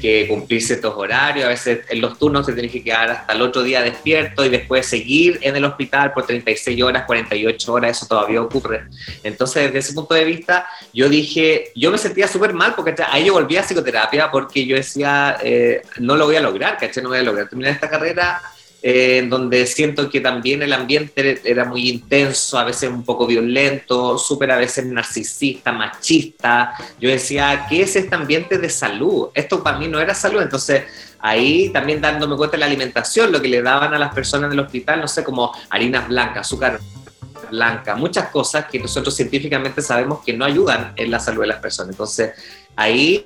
que 0.00 0.28
cumplir 0.28 0.60
ciertos 0.60 0.92
horarios, 0.96 1.46
a 1.46 1.48
veces 1.48 1.80
en 1.88 2.00
los 2.00 2.18
turnos 2.18 2.44
te 2.44 2.52
tienes 2.52 2.70
que 2.70 2.82
quedar 2.82 3.10
hasta 3.10 3.32
el 3.32 3.40
otro 3.40 3.62
día 3.62 3.80
despierto 3.80 4.44
y 4.44 4.50
después 4.50 4.86
seguir 4.86 5.38
en 5.40 5.56
el 5.56 5.64
hospital 5.64 6.12
por 6.12 6.26
36 6.26 6.82
horas, 6.82 7.04
48 7.06 7.72
horas, 7.72 7.96
eso 7.96 8.06
todavía 8.06 8.42
ocurre. 8.42 8.84
Entonces, 9.22 9.64
desde 9.64 9.78
ese 9.78 9.92
punto 9.94 10.14
de 10.14 10.24
vista, 10.24 10.66
yo 10.92 11.08
dije, 11.08 11.72
yo 11.74 11.90
me 11.90 11.96
sentía 11.96 12.28
súper 12.28 12.52
mal 12.52 12.74
porque 12.74 12.94
ahí 13.08 13.26
yo 13.26 13.32
volví 13.32 13.56
a 13.56 13.62
psicoterapia 13.62 14.30
porque 14.30 14.66
yo 14.66 14.76
decía, 14.76 15.38
eh, 15.42 15.82
no 15.98 16.16
lo 16.16 16.26
voy 16.26 16.36
a 16.36 16.40
lograr, 16.40 16.76
¿cachai? 16.76 17.02
No 17.02 17.08
voy 17.08 17.18
a 17.18 17.22
lograr 17.22 17.48
terminar 17.48 17.72
esta 17.72 17.88
carrera 17.88 18.42
eh, 18.86 19.16
en 19.16 19.30
donde 19.30 19.64
siento 19.64 20.10
que 20.10 20.20
también 20.20 20.60
el 20.60 20.74
ambiente 20.74 21.40
era 21.42 21.64
muy 21.64 21.88
intenso, 21.88 22.58
a 22.58 22.64
veces 22.64 22.90
un 22.90 23.02
poco 23.02 23.26
violento, 23.26 24.18
súper 24.18 24.50
a 24.50 24.58
veces 24.58 24.84
narcisista, 24.84 25.72
machista. 25.72 26.74
Yo 27.00 27.08
decía, 27.08 27.64
¿qué 27.66 27.80
es 27.80 27.96
este 27.96 28.14
ambiente 28.14 28.58
de 28.58 28.68
salud? 28.68 29.30
Esto 29.32 29.62
para 29.62 29.78
mí 29.78 29.88
no 29.88 29.98
era 29.98 30.14
salud, 30.14 30.42
entonces 30.42 30.82
ahí 31.18 31.70
también 31.70 32.02
dándome 32.02 32.36
cuenta 32.36 32.58
de 32.58 32.60
la 32.60 32.66
alimentación, 32.66 33.32
lo 33.32 33.40
que 33.40 33.48
le 33.48 33.62
daban 33.62 33.94
a 33.94 33.98
las 33.98 34.14
personas 34.14 34.50
del 34.50 34.60
hospital, 34.60 35.00
no 35.00 35.08
sé, 35.08 35.24
como 35.24 35.50
harinas 35.70 36.06
blancas, 36.06 36.46
azúcar 36.46 36.78
blanca, 37.50 37.94
muchas 37.94 38.28
cosas 38.28 38.66
que 38.66 38.78
nosotros 38.78 39.16
científicamente 39.16 39.80
sabemos 39.80 40.22
que 40.22 40.34
no 40.34 40.44
ayudan 40.44 40.92
en 40.96 41.10
la 41.10 41.20
salud 41.20 41.40
de 41.40 41.46
las 41.46 41.60
personas. 41.60 41.92
Entonces, 41.92 42.32
ahí 42.76 43.24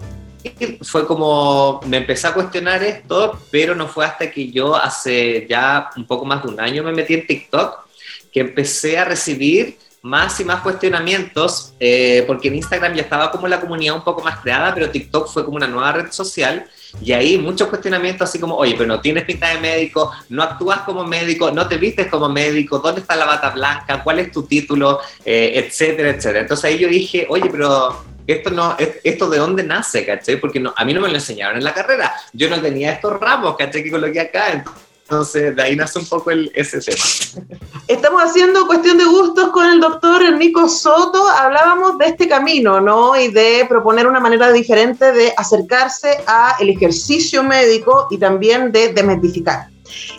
fue 0.82 1.06
como, 1.06 1.80
me 1.86 1.98
empecé 1.98 2.26
a 2.26 2.34
cuestionar 2.34 2.82
esto, 2.82 3.38
pero 3.50 3.74
no 3.74 3.88
fue 3.88 4.04
hasta 4.04 4.30
que 4.30 4.50
yo 4.50 4.74
hace 4.74 5.46
ya 5.48 5.90
un 5.96 6.06
poco 6.06 6.24
más 6.24 6.42
de 6.42 6.48
un 6.48 6.60
año 6.60 6.82
me 6.82 6.92
metí 6.92 7.14
en 7.14 7.26
TikTok, 7.26 7.86
que 8.32 8.40
empecé 8.40 8.98
a 8.98 9.04
recibir 9.04 9.78
más 10.02 10.38
y 10.40 10.44
más 10.44 10.62
cuestionamientos, 10.62 11.74
eh, 11.80 12.24
porque 12.26 12.48
en 12.48 12.56
Instagram 12.56 12.94
ya 12.94 13.02
estaba 13.02 13.30
como 13.30 13.48
la 13.48 13.60
comunidad 13.60 13.96
un 13.96 14.04
poco 14.04 14.22
más 14.22 14.38
creada, 14.40 14.72
pero 14.72 14.90
TikTok 14.90 15.28
fue 15.28 15.44
como 15.44 15.56
una 15.56 15.66
nueva 15.66 15.92
red 15.92 16.12
social, 16.12 16.66
y 17.02 17.12
ahí 17.12 17.36
muchos 17.36 17.68
cuestionamientos 17.68 18.28
así 18.28 18.38
como, 18.38 18.56
oye, 18.56 18.74
pero 18.76 18.86
no 18.86 19.00
tienes 19.00 19.24
pinta 19.24 19.48
de 19.48 19.60
médico, 19.60 20.12
no 20.30 20.42
actúas 20.42 20.80
como 20.80 21.04
médico, 21.04 21.50
no 21.50 21.68
te 21.68 21.76
vistes 21.76 22.06
como 22.06 22.28
médico, 22.28 22.78
¿dónde 22.78 23.02
está 23.02 23.14
la 23.16 23.26
bata 23.26 23.50
blanca? 23.50 24.02
¿Cuál 24.02 24.20
es 24.20 24.32
tu 24.32 24.44
título? 24.44 25.00
Eh, 25.24 25.52
etcétera, 25.56 26.10
etcétera. 26.10 26.40
Entonces 26.40 26.64
ahí 26.64 26.78
yo 26.78 26.88
dije, 26.88 27.26
oye, 27.28 27.48
pero 27.50 28.04
esto 28.32 28.50
no, 28.50 28.76
esto 28.78 29.30
de 29.30 29.38
dónde 29.38 29.62
nace, 29.62 30.04
¿cachai? 30.04 30.36
Porque 30.38 30.62
a 30.76 30.84
mí 30.84 30.92
no 30.92 31.00
me 31.00 31.08
lo 31.08 31.14
enseñaron 31.14 31.56
en 31.56 31.64
la 31.64 31.72
carrera. 31.72 32.14
Yo 32.32 32.50
no 32.50 32.60
tenía 32.60 32.92
estos 32.92 33.18
ramos, 33.18 33.56
¿cachai? 33.56 33.82
Que 33.82 33.90
coloqué 33.90 34.20
acá. 34.20 34.64
Entonces, 35.02 35.56
de 35.56 35.62
ahí 35.62 35.74
nace 35.74 35.98
un 35.98 36.04
poco 36.04 36.30
el, 36.30 36.52
ese 36.54 36.80
tema. 36.80 37.48
Estamos 37.88 38.22
haciendo 38.22 38.66
cuestión 38.66 38.98
de 38.98 39.06
gustos 39.06 39.48
con 39.48 39.64
el 39.64 39.80
doctor 39.80 40.30
Nico 40.36 40.68
Soto. 40.68 41.26
Hablábamos 41.26 41.96
de 41.96 42.04
este 42.04 42.28
camino, 42.28 42.82
¿no? 42.82 43.18
Y 43.18 43.28
de 43.28 43.64
proponer 43.66 44.06
una 44.06 44.20
manera 44.20 44.52
diferente 44.52 45.10
de 45.12 45.32
acercarse 45.34 46.18
al 46.26 46.68
ejercicio 46.68 47.42
médico 47.42 48.08
y 48.10 48.18
también 48.18 48.70
de 48.70 48.92
desmitificar. 48.92 49.68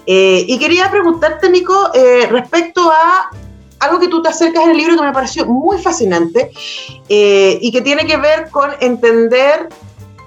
Eh, 0.08 0.46
y 0.48 0.58
quería 0.58 0.90
preguntarte, 0.90 1.48
Nico, 1.52 1.92
eh, 1.94 2.28
respecto 2.32 2.92
a 2.92 3.30
algo 3.80 4.00
que 4.00 4.08
tú 4.08 4.22
te 4.22 4.30
acercas 4.30 4.64
en 4.64 4.72
el 4.72 4.78
libro 4.78 4.96
que 4.96 5.04
me 5.04 5.12
pareció 5.12 5.46
muy 5.46 5.78
fascinante 5.82 6.52
eh, 7.08 7.58
y 7.62 7.72
que 7.72 7.82
tiene 7.82 8.06
que 8.06 8.18
ver 8.18 8.50
con 8.50 8.72
entender 8.80 9.70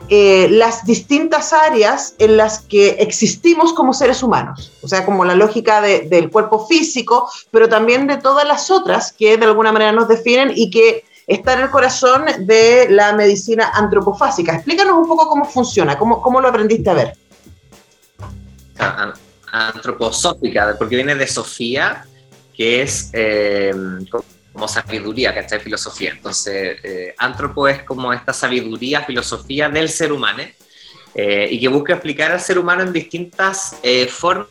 eh, 0.08 0.48
las 0.50 0.84
distintas 0.84 1.52
áreas 1.52 2.14
en 2.18 2.36
las 2.36 2.60
que 2.60 2.90
existimos 2.98 3.72
como 3.72 3.94
seres 3.94 4.22
humanos, 4.22 4.72
o 4.82 4.88
sea, 4.88 5.04
como 5.04 5.24
la 5.24 5.34
lógica 5.34 5.80
del 5.80 6.30
cuerpo 6.30 6.66
físico, 6.66 7.30
pero 7.50 7.68
también 7.68 8.06
de 8.06 8.18
todas 8.18 8.46
las 8.46 8.70
otras 8.70 9.12
que 9.12 9.36
de 9.36 9.46
alguna 9.46 9.72
manera 9.72 9.92
nos 9.92 10.08
definen 10.08 10.52
y 10.54 10.70
que 10.70 11.04
está 11.26 11.54
en 11.54 11.60
el 11.60 11.70
corazón 11.70 12.26
de 12.40 12.88
la 12.90 13.14
medicina 13.14 13.70
antropofásica. 13.72 14.54
Explícanos 14.54 14.98
un 14.98 15.08
poco 15.08 15.28
cómo 15.28 15.44
funciona, 15.44 15.96
cómo, 15.96 16.20
cómo 16.20 16.40
lo 16.40 16.48
aprendiste 16.48 16.90
a 16.90 16.94
ver. 16.94 17.16
Antroposófica, 19.50 20.74
porque 20.78 20.96
viene 20.96 21.14
de 21.14 21.26
Sofía, 21.26 22.06
que 22.54 22.82
es 22.82 23.10
eh, 23.12 23.72
como 24.52 24.68
sabiduría, 24.68 25.34
¿cachai? 25.34 25.60
Filosofía. 25.60 26.10
Entonces, 26.10 26.78
eh, 26.82 27.14
antropo 27.18 27.68
es 27.68 27.82
como 27.82 28.12
esta 28.12 28.32
sabiduría, 28.32 29.02
filosofía 29.02 29.68
del 29.68 29.88
ser 29.88 30.12
humano, 30.12 30.42
eh, 31.14 31.48
y 31.50 31.60
que 31.60 31.68
busca 31.68 31.94
explicar 31.94 32.32
al 32.32 32.40
ser 32.40 32.58
humano 32.58 32.82
en 32.82 32.92
distintas 32.92 33.78
eh, 33.82 34.06
formas 34.06 34.48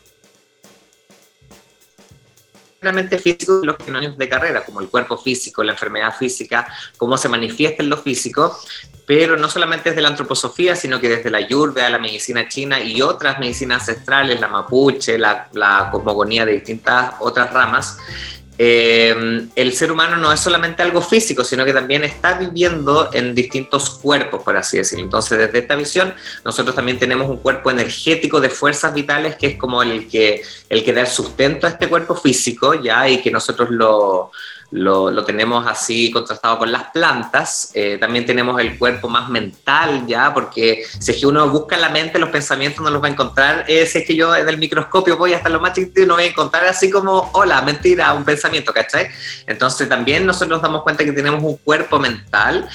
físico 3.18 3.60
de 3.60 3.66
los 3.66 3.76
fenómenos 3.76 4.18
de 4.18 4.28
carrera, 4.28 4.64
como 4.64 4.80
el 4.80 4.88
cuerpo 4.88 5.16
físico, 5.16 5.62
la 5.62 5.72
enfermedad 5.72 6.14
física, 6.16 6.66
cómo 6.96 7.16
se 7.16 7.28
manifiesta 7.28 7.82
en 7.82 7.88
lo 7.88 7.96
físico, 7.96 8.58
pero 9.06 9.36
no 9.36 9.48
solamente 9.48 9.90
desde 9.90 10.02
la 10.02 10.08
antroposofía, 10.08 10.74
sino 10.76 11.00
que 11.00 11.08
desde 11.08 11.30
la 11.30 11.38
ayurveda, 11.38 11.88
la 11.90 11.98
medicina 11.98 12.48
china 12.48 12.80
y 12.80 13.02
otras 13.02 13.38
medicinas 13.38 13.80
ancestrales, 13.88 14.40
la 14.40 14.48
mapuche, 14.48 15.18
la, 15.18 15.48
la 15.52 15.88
cosmogonía 15.90 16.44
de 16.44 16.52
distintas 16.52 17.14
otras 17.20 17.52
ramas, 17.52 17.98
eh, 18.58 19.48
el 19.54 19.72
ser 19.72 19.90
humano 19.90 20.16
no 20.16 20.32
es 20.32 20.40
solamente 20.40 20.82
algo 20.82 21.00
físico, 21.00 21.42
sino 21.42 21.64
que 21.64 21.72
también 21.72 22.04
está 22.04 22.38
viviendo 22.38 23.10
en 23.12 23.34
distintos 23.34 23.90
cuerpos, 23.90 24.42
por 24.42 24.56
así 24.56 24.78
decirlo. 24.78 25.04
Entonces, 25.04 25.38
desde 25.38 25.58
esta 25.58 25.74
visión, 25.74 26.14
nosotros 26.44 26.74
también 26.74 26.98
tenemos 26.98 27.28
un 27.28 27.38
cuerpo 27.38 27.70
energético 27.70 28.40
de 28.40 28.50
fuerzas 28.50 28.92
vitales 28.92 29.36
que 29.36 29.48
es 29.48 29.56
como 29.56 29.82
el 29.82 30.08
que, 30.08 30.42
el 30.68 30.84
que 30.84 30.92
da 30.92 31.02
el 31.02 31.06
sustento 31.06 31.66
a 31.66 31.70
este 31.70 31.88
cuerpo 31.88 32.14
físico, 32.14 32.74
ya, 32.74 33.08
y 33.08 33.22
que 33.22 33.30
nosotros 33.30 33.70
lo, 33.70 34.30
lo, 34.72 35.24
tenemos 35.24 35.66
así 35.66 36.10
contrastado 36.10 36.58
con 36.58 36.72
las 36.72 36.84
plantas. 36.90 37.70
Eh, 37.74 37.98
también 38.00 38.24
tenemos 38.24 38.60
el 38.60 38.78
cuerpo 38.78 39.08
más 39.08 39.28
mental 39.28 40.06
ya, 40.06 40.32
porque 40.32 40.84
si 40.98 41.12
es 41.12 41.20
que 41.20 41.26
uno 41.26 41.48
busca 41.48 41.76
la 41.76 41.90
mente, 41.90 42.18
los 42.18 42.30
pensamientos 42.30 42.82
no 42.82 42.90
los 42.90 43.02
va 43.02 43.08
a 43.08 43.10
encontrar. 43.10 43.64
Eh, 43.68 43.86
si 43.86 43.98
es 43.98 44.06
que 44.06 44.16
yo 44.16 44.34
en 44.34 44.48
el 44.48 44.58
microscopio 44.58 45.16
voy 45.16 45.34
hasta 45.34 45.50
lo 45.50 45.60
más 45.60 45.74
chiquito 45.74 46.02
y 46.02 46.06
no 46.06 46.14
voy 46.14 46.24
a 46.24 46.28
encontrar 46.28 46.64
así 46.66 46.90
como, 46.90 47.30
hola, 47.34 47.60
mentira, 47.62 48.12
un 48.14 48.24
pensamiento, 48.24 48.72
¿cachai? 48.72 49.08
Entonces 49.46 49.88
también 49.88 50.24
nosotros 50.24 50.50
nos 50.50 50.62
damos 50.62 50.82
cuenta 50.82 51.04
que 51.04 51.12
tenemos 51.12 51.42
un 51.42 51.56
cuerpo 51.58 51.98
mental 51.98 52.68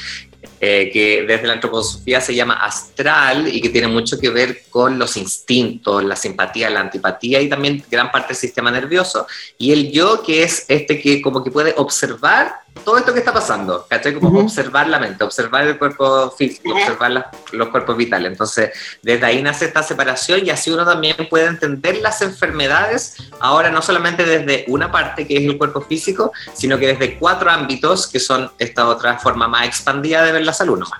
eh, 0.59 0.89
que 0.91 1.23
desde 1.27 1.47
la 1.47 1.53
antroposofía 1.53 2.19
se 2.19 2.33
llama 2.33 2.55
astral 2.55 3.47
y 3.47 3.61
que 3.61 3.69
tiene 3.69 3.87
mucho 3.87 4.19
que 4.19 4.29
ver 4.29 4.63
con 4.69 4.97
los 4.97 5.15
instintos, 5.15 6.03
la 6.03 6.15
simpatía, 6.15 6.69
la 6.69 6.79
antipatía 6.79 7.41
y 7.41 7.49
también 7.49 7.83
gran 7.91 8.11
parte 8.11 8.29
del 8.29 8.37
sistema 8.37 8.71
nervioso. 8.71 9.27
Y 9.57 9.71
el 9.71 9.91
yo, 9.91 10.23
que 10.23 10.43
es 10.43 10.65
este 10.67 10.99
que 10.99 11.21
como 11.21 11.43
que 11.43 11.51
puede 11.51 11.73
observar 11.77 12.61
todo 12.84 12.98
esto 12.98 13.13
que 13.13 13.19
está 13.19 13.34
pasando, 13.34 13.86
¿cachai? 13.89 14.13
Como 14.13 14.39
observar 14.39 14.88
la 14.88 15.00
mente, 15.00 15.24
observar 15.24 15.67
el 15.67 15.77
cuerpo 15.77 16.31
físico, 16.31 16.74
observar 16.74 17.31
los 17.51 17.69
cuerpos 17.69 17.98
vitales. 17.98 18.31
Entonces, 18.31 18.72
desde 19.01 19.25
ahí 19.25 19.41
nace 19.41 19.65
esta 19.65 19.84
separación 19.84 20.46
y 20.46 20.50
así 20.50 20.72
uno 20.72 20.86
también 20.86 21.15
puede 21.29 21.48
entender 21.48 21.98
las 21.98 22.22
enfermedades, 22.22 23.17
ahora 23.39 23.69
no 23.69 23.81
solamente 23.81 24.24
desde 24.24 24.65
una 24.67 24.91
parte 24.91 25.27
que 25.27 25.38
es 25.38 25.43
el 25.43 25.57
cuerpo 25.57 25.81
físico, 25.81 26.31
sino 26.53 26.77
que 26.77 26.88
desde 26.88 27.17
cuatro 27.17 27.50
ámbitos 27.50 28.07
que 28.07 28.19
son 28.19 28.51
esta 28.60 28.88
otra 28.88 29.17
forma 29.17 29.48
más 29.48 29.67
expandida 29.67 30.24
de 30.24 30.31
ver 30.31 30.46
la 30.46 30.53
salud 30.53 30.79
nomás. 30.79 31.00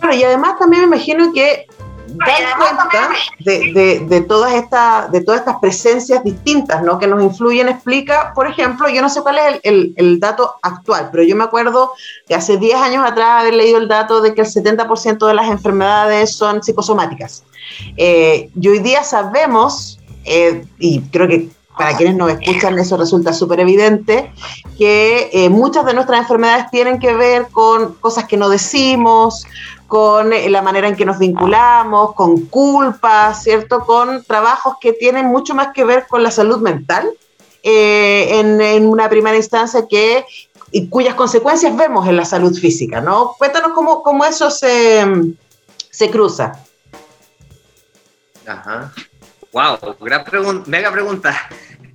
Bueno, 0.00 0.14
y 0.14 0.24
además 0.24 0.58
también 0.58 0.82
me 0.82 0.96
imagino 0.96 1.32
que 1.32 1.66
dar 2.06 2.58
cuenta 2.58 3.08
de, 3.40 4.06
de, 4.08 4.20
todas 4.22 4.54
estas, 4.54 5.10
de 5.10 5.20
todas 5.22 5.40
estas 5.40 5.56
presencias 5.60 6.22
distintas 6.24 6.82
¿no? 6.82 6.98
que 6.98 7.06
nos 7.06 7.22
influyen, 7.22 7.68
explica, 7.68 8.32
por 8.34 8.46
ejemplo, 8.46 8.88
yo 8.88 9.02
no 9.02 9.08
sé 9.08 9.22
cuál 9.22 9.38
es 9.38 9.60
el, 9.62 9.94
el, 9.96 10.20
dato 10.20 10.54
actual, 10.62 11.08
pero 11.10 11.22
yo 11.22 11.36
me 11.36 11.44
acuerdo 11.44 11.92
que 12.26 12.34
hace 12.34 12.56
10 12.56 12.76
años 12.76 13.04
atrás 13.06 13.42
haber 13.42 13.54
leído 13.54 13.78
el 13.78 13.88
dato 13.88 14.20
de 14.20 14.34
que 14.34 14.42
el 14.42 14.46
70% 14.46 15.26
de 15.26 15.34
las 15.34 15.48
enfermedades 15.48 16.34
son 16.34 16.62
psicosomáticas. 16.62 17.44
Eh, 17.96 18.50
y 18.58 18.68
hoy 18.68 18.78
día 18.78 19.02
sabemos, 19.02 19.98
eh, 20.24 20.64
y 20.78 21.00
creo 21.02 21.28
que 21.28 21.48
para 21.76 21.96
quienes 21.96 22.16
nos 22.16 22.30
escuchan 22.30 22.78
eso 22.78 22.96
resulta 22.96 23.32
súper 23.32 23.60
evidente, 23.60 24.32
que 24.78 25.28
eh, 25.32 25.50
muchas 25.50 25.84
de 25.84 25.94
nuestras 25.94 26.20
enfermedades 26.20 26.70
tienen 26.70 26.98
que 26.98 27.12
ver 27.12 27.48
con 27.52 27.94
cosas 27.94 28.24
que 28.24 28.36
no 28.36 28.48
decimos, 28.48 29.46
con 29.86 30.32
eh, 30.32 30.48
la 30.48 30.62
manera 30.62 30.88
en 30.88 30.96
que 30.96 31.04
nos 31.04 31.18
vinculamos, 31.18 32.14
con 32.14 32.46
culpa, 32.46 33.32
¿cierto? 33.34 33.80
Con 33.80 34.24
trabajos 34.24 34.76
que 34.80 34.92
tienen 34.92 35.26
mucho 35.26 35.54
más 35.54 35.68
que 35.72 35.84
ver 35.84 36.06
con 36.08 36.22
la 36.22 36.30
salud 36.30 36.60
mental 36.60 37.10
eh, 37.62 38.40
en, 38.40 38.86
una 38.86 39.08
primera 39.08 39.36
instancia 39.36 39.86
que 39.88 40.24
y 40.72 40.88
cuyas 40.88 41.14
consecuencias 41.14 41.76
vemos 41.76 42.08
en 42.08 42.16
la 42.16 42.24
salud 42.24 42.56
física, 42.56 43.00
¿no? 43.00 43.34
Cuéntanos 43.38 43.72
cómo, 43.72 44.02
cómo 44.02 44.24
eso 44.24 44.50
se, 44.50 45.04
se 45.90 46.10
cruza. 46.10 46.52
Ajá. 48.46 48.92
Wow, 49.52 49.96
gran 50.00 50.24
pregunta, 50.24 50.68
mega 50.68 50.92
pregunta. 50.92 51.48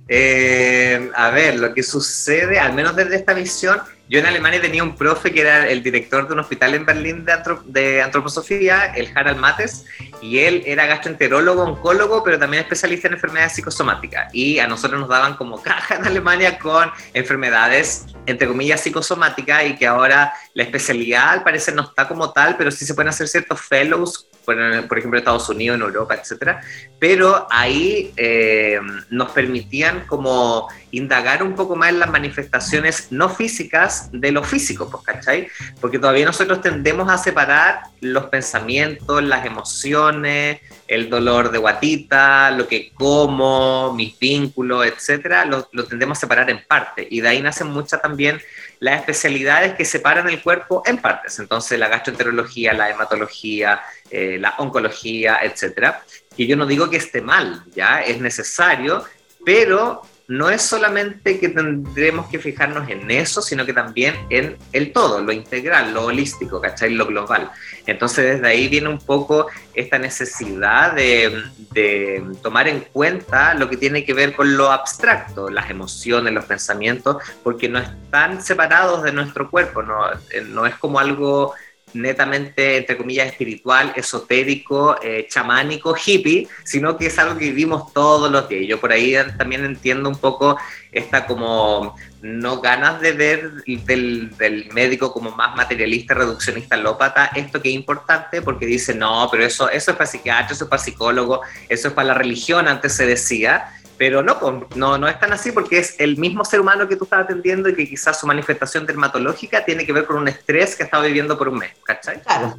Eh, 0.08 1.10
a 1.14 1.30
ver, 1.30 1.58
lo 1.58 1.72
que 1.72 1.82
sucede, 1.82 2.58
al 2.58 2.74
menos 2.74 2.96
desde 2.96 3.16
esta 3.16 3.32
visión, 3.32 3.80
yo 4.12 4.18
en 4.18 4.26
Alemania 4.26 4.60
tenía 4.60 4.82
un 4.82 4.94
profe 4.94 5.32
que 5.32 5.40
era 5.40 5.66
el 5.66 5.82
director 5.82 6.28
de 6.28 6.34
un 6.34 6.40
hospital 6.40 6.74
en 6.74 6.84
Berlín 6.84 7.24
de, 7.24 7.32
de 7.64 8.02
antroposofía, 8.02 8.92
el 8.94 9.10
Harald 9.14 9.38
Mates, 9.38 9.86
y 10.20 10.40
él 10.40 10.62
era 10.66 10.84
gastroenterólogo, 10.84 11.62
oncólogo, 11.62 12.22
pero 12.22 12.38
también 12.38 12.62
especialista 12.62 13.08
en 13.08 13.14
enfermedades 13.14 13.54
psicosomáticas. 13.54 14.28
Y 14.34 14.58
a 14.58 14.68
nosotros 14.68 15.00
nos 15.00 15.08
daban 15.08 15.34
como 15.36 15.62
caja 15.62 15.96
en 15.96 16.04
Alemania 16.04 16.58
con 16.58 16.92
enfermedades, 17.14 18.04
entre 18.26 18.46
comillas, 18.48 18.82
psicosomáticas, 18.82 19.64
y 19.64 19.76
que 19.76 19.86
ahora 19.86 20.34
la 20.52 20.64
especialidad 20.64 21.30
al 21.30 21.42
parecer 21.42 21.74
no 21.74 21.84
está 21.84 22.06
como 22.06 22.34
tal, 22.34 22.58
pero 22.58 22.70
sí 22.70 22.84
se 22.84 22.92
pueden 22.92 23.08
hacer 23.08 23.28
ciertos 23.28 23.62
fellows 23.62 24.28
por, 24.44 24.98
ejemplo, 24.98 25.18
Estados 25.18 25.48
Unidos, 25.48 25.76
en 25.76 25.82
Europa, 25.82 26.14
etcétera, 26.14 26.60
pero 26.98 27.46
ahí 27.50 28.12
eh, 28.16 28.80
nos 29.10 29.30
permitían 29.30 30.06
como 30.06 30.68
indagar 30.90 31.42
un 31.42 31.54
poco 31.54 31.74
más 31.74 31.90
en 31.90 31.98
las 31.98 32.10
manifestaciones 32.10 33.08
no 33.10 33.28
físicas 33.28 34.10
de 34.12 34.30
lo 34.30 34.44
físico, 34.44 34.90
pues, 34.90 35.02
¿cachai? 35.04 35.48
Porque 35.80 35.98
todavía 35.98 36.26
nosotros 36.26 36.60
tendemos 36.60 37.10
a 37.10 37.18
separar 37.18 37.82
los 38.00 38.26
pensamientos, 38.26 39.22
las 39.22 39.46
emociones, 39.46 40.60
el 40.86 41.08
dolor 41.08 41.50
de 41.50 41.58
guatita, 41.58 42.50
lo 42.50 42.68
que 42.68 42.92
como, 42.92 43.94
mis 43.94 44.18
vínculos, 44.18 44.86
etcétera, 44.86 45.44
lo, 45.44 45.68
lo 45.72 45.84
tendemos 45.84 46.18
a 46.18 46.20
separar 46.20 46.50
en 46.50 46.62
parte, 46.66 47.06
y 47.10 47.20
de 47.20 47.28
ahí 47.28 47.42
nacen 47.42 47.68
muchas 47.68 48.02
también 48.02 48.40
las 48.82 48.98
especialidades 48.98 49.74
que 49.74 49.84
separan 49.84 50.28
el 50.28 50.42
cuerpo 50.42 50.82
en 50.84 50.98
partes. 50.98 51.38
Entonces, 51.38 51.78
la 51.78 51.86
gastroenterología, 51.86 52.72
la 52.72 52.90
hematología, 52.90 53.80
eh, 54.10 54.38
la 54.40 54.56
oncología, 54.58 55.38
etcétera. 55.40 56.02
Y 56.36 56.48
yo 56.48 56.56
no 56.56 56.66
digo 56.66 56.90
que 56.90 56.96
esté 56.96 57.22
mal, 57.22 57.62
ya 57.76 58.00
es 58.00 58.20
necesario, 58.20 59.04
pero 59.44 60.02
no 60.32 60.48
es 60.48 60.62
solamente 60.62 61.38
que 61.38 61.50
tendremos 61.50 62.26
que 62.28 62.38
fijarnos 62.38 62.88
en 62.88 63.10
eso, 63.10 63.42
sino 63.42 63.66
que 63.66 63.74
también 63.74 64.14
en 64.30 64.56
el 64.72 64.90
todo, 64.90 65.20
lo 65.20 65.30
integral, 65.30 65.92
lo 65.92 66.06
holístico, 66.06 66.58
¿cachai? 66.58 66.94
Lo 66.94 67.04
global. 67.04 67.50
Entonces 67.86 68.36
desde 68.36 68.48
ahí 68.48 68.68
viene 68.68 68.88
un 68.88 68.98
poco 68.98 69.48
esta 69.74 69.98
necesidad 69.98 70.94
de, 70.94 71.42
de, 71.72 72.24
tomar 72.42 72.66
en 72.66 72.80
cuenta 72.80 73.52
lo 73.52 73.68
que 73.68 73.76
tiene 73.76 74.06
que 74.06 74.14
ver 74.14 74.34
con 74.34 74.56
lo 74.56 74.72
abstracto, 74.72 75.50
las 75.50 75.68
emociones, 75.68 76.32
los 76.32 76.46
pensamientos, 76.46 77.18
porque 77.42 77.68
no 77.68 77.78
están 77.78 78.42
separados 78.42 79.02
de 79.02 79.12
nuestro 79.12 79.50
cuerpo, 79.50 79.82
no, 79.82 79.98
no 80.46 80.64
es 80.64 80.74
como 80.76 80.98
algo 80.98 81.52
netamente, 81.94 82.78
entre 82.78 82.96
comillas, 82.96 83.28
espiritual, 83.28 83.92
esotérico, 83.96 84.96
eh, 85.02 85.26
chamánico, 85.28 85.94
hippie, 85.94 86.48
sino 86.64 86.96
que 86.96 87.06
es 87.06 87.18
algo 87.18 87.38
que 87.38 87.46
vivimos 87.46 87.92
todos 87.92 88.30
los 88.30 88.48
días. 88.48 88.66
Yo 88.66 88.80
por 88.80 88.92
ahí 88.92 89.14
también 89.36 89.64
entiendo 89.64 90.08
un 90.08 90.16
poco 90.16 90.56
esta 90.92 91.26
como 91.26 91.96
no 92.20 92.60
ganas 92.60 93.00
de 93.00 93.12
ver 93.12 93.50
del, 93.64 94.36
del, 94.36 94.72
médico 94.72 95.12
como 95.12 95.30
más 95.32 95.56
materialista, 95.56 96.14
reduccionista, 96.14 96.76
lópata, 96.76 97.26
esto 97.34 97.60
que 97.60 97.70
es 97.70 97.74
importante 97.74 98.42
porque 98.42 98.66
dice, 98.66 98.94
no, 98.94 99.28
pero 99.30 99.44
eso, 99.44 99.68
eso 99.68 99.90
es 99.90 99.96
para 99.96 100.06
psiquiatra, 100.06 100.54
eso 100.54 100.64
es 100.64 100.70
para 100.70 100.82
psicólogo, 100.82 101.40
eso 101.68 101.88
es 101.88 101.94
para 101.94 102.08
la 102.08 102.14
religión, 102.14 102.68
antes 102.68 102.94
se 102.94 103.06
decía, 103.06 103.72
pero 104.02 104.20
no, 104.20 104.66
no, 104.74 104.98
no 104.98 105.06
es 105.06 105.20
tan 105.20 105.32
así 105.32 105.52
porque 105.52 105.78
es 105.78 105.94
el 106.00 106.16
mismo 106.16 106.44
ser 106.44 106.60
humano 106.60 106.88
que 106.88 106.96
tú 106.96 107.04
estás 107.04 107.20
atendiendo 107.20 107.68
y 107.68 107.76
que 107.76 107.88
quizás 107.88 108.18
su 108.18 108.26
manifestación 108.26 108.84
dermatológica 108.84 109.64
tiene 109.64 109.86
que 109.86 109.92
ver 109.92 110.06
con 110.06 110.16
un 110.16 110.26
estrés 110.26 110.74
que 110.74 110.82
ha 110.82 110.86
estado 110.86 111.04
viviendo 111.04 111.38
por 111.38 111.48
un 111.48 111.58
mes, 111.58 111.70
¿cachai? 111.84 112.20
Claro. 112.20 112.56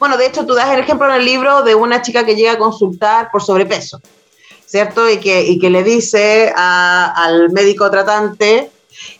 Bueno, 0.00 0.16
de 0.16 0.26
hecho, 0.26 0.44
tú 0.44 0.54
das 0.54 0.68
el 0.70 0.80
ejemplo 0.80 1.06
en 1.06 1.20
el 1.20 1.24
libro 1.24 1.62
de 1.62 1.76
una 1.76 2.02
chica 2.02 2.26
que 2.26 2.34
llega 2.34 2.54
a 2.54 2.58
consultar 2.58 3.30
por 3.30 3.44
sobrepeso, 3.44 4.00
¿cierto? 4.66 5.08
Y 5.08 5.18
que, 5.18 5.40
y 5.40 5.60
que 5.60 5.70
le 5.70 5.84
dice 5.84 6.52
al 6.56 7.50
médico 7.50 7.88
tratante, 7.88 8.72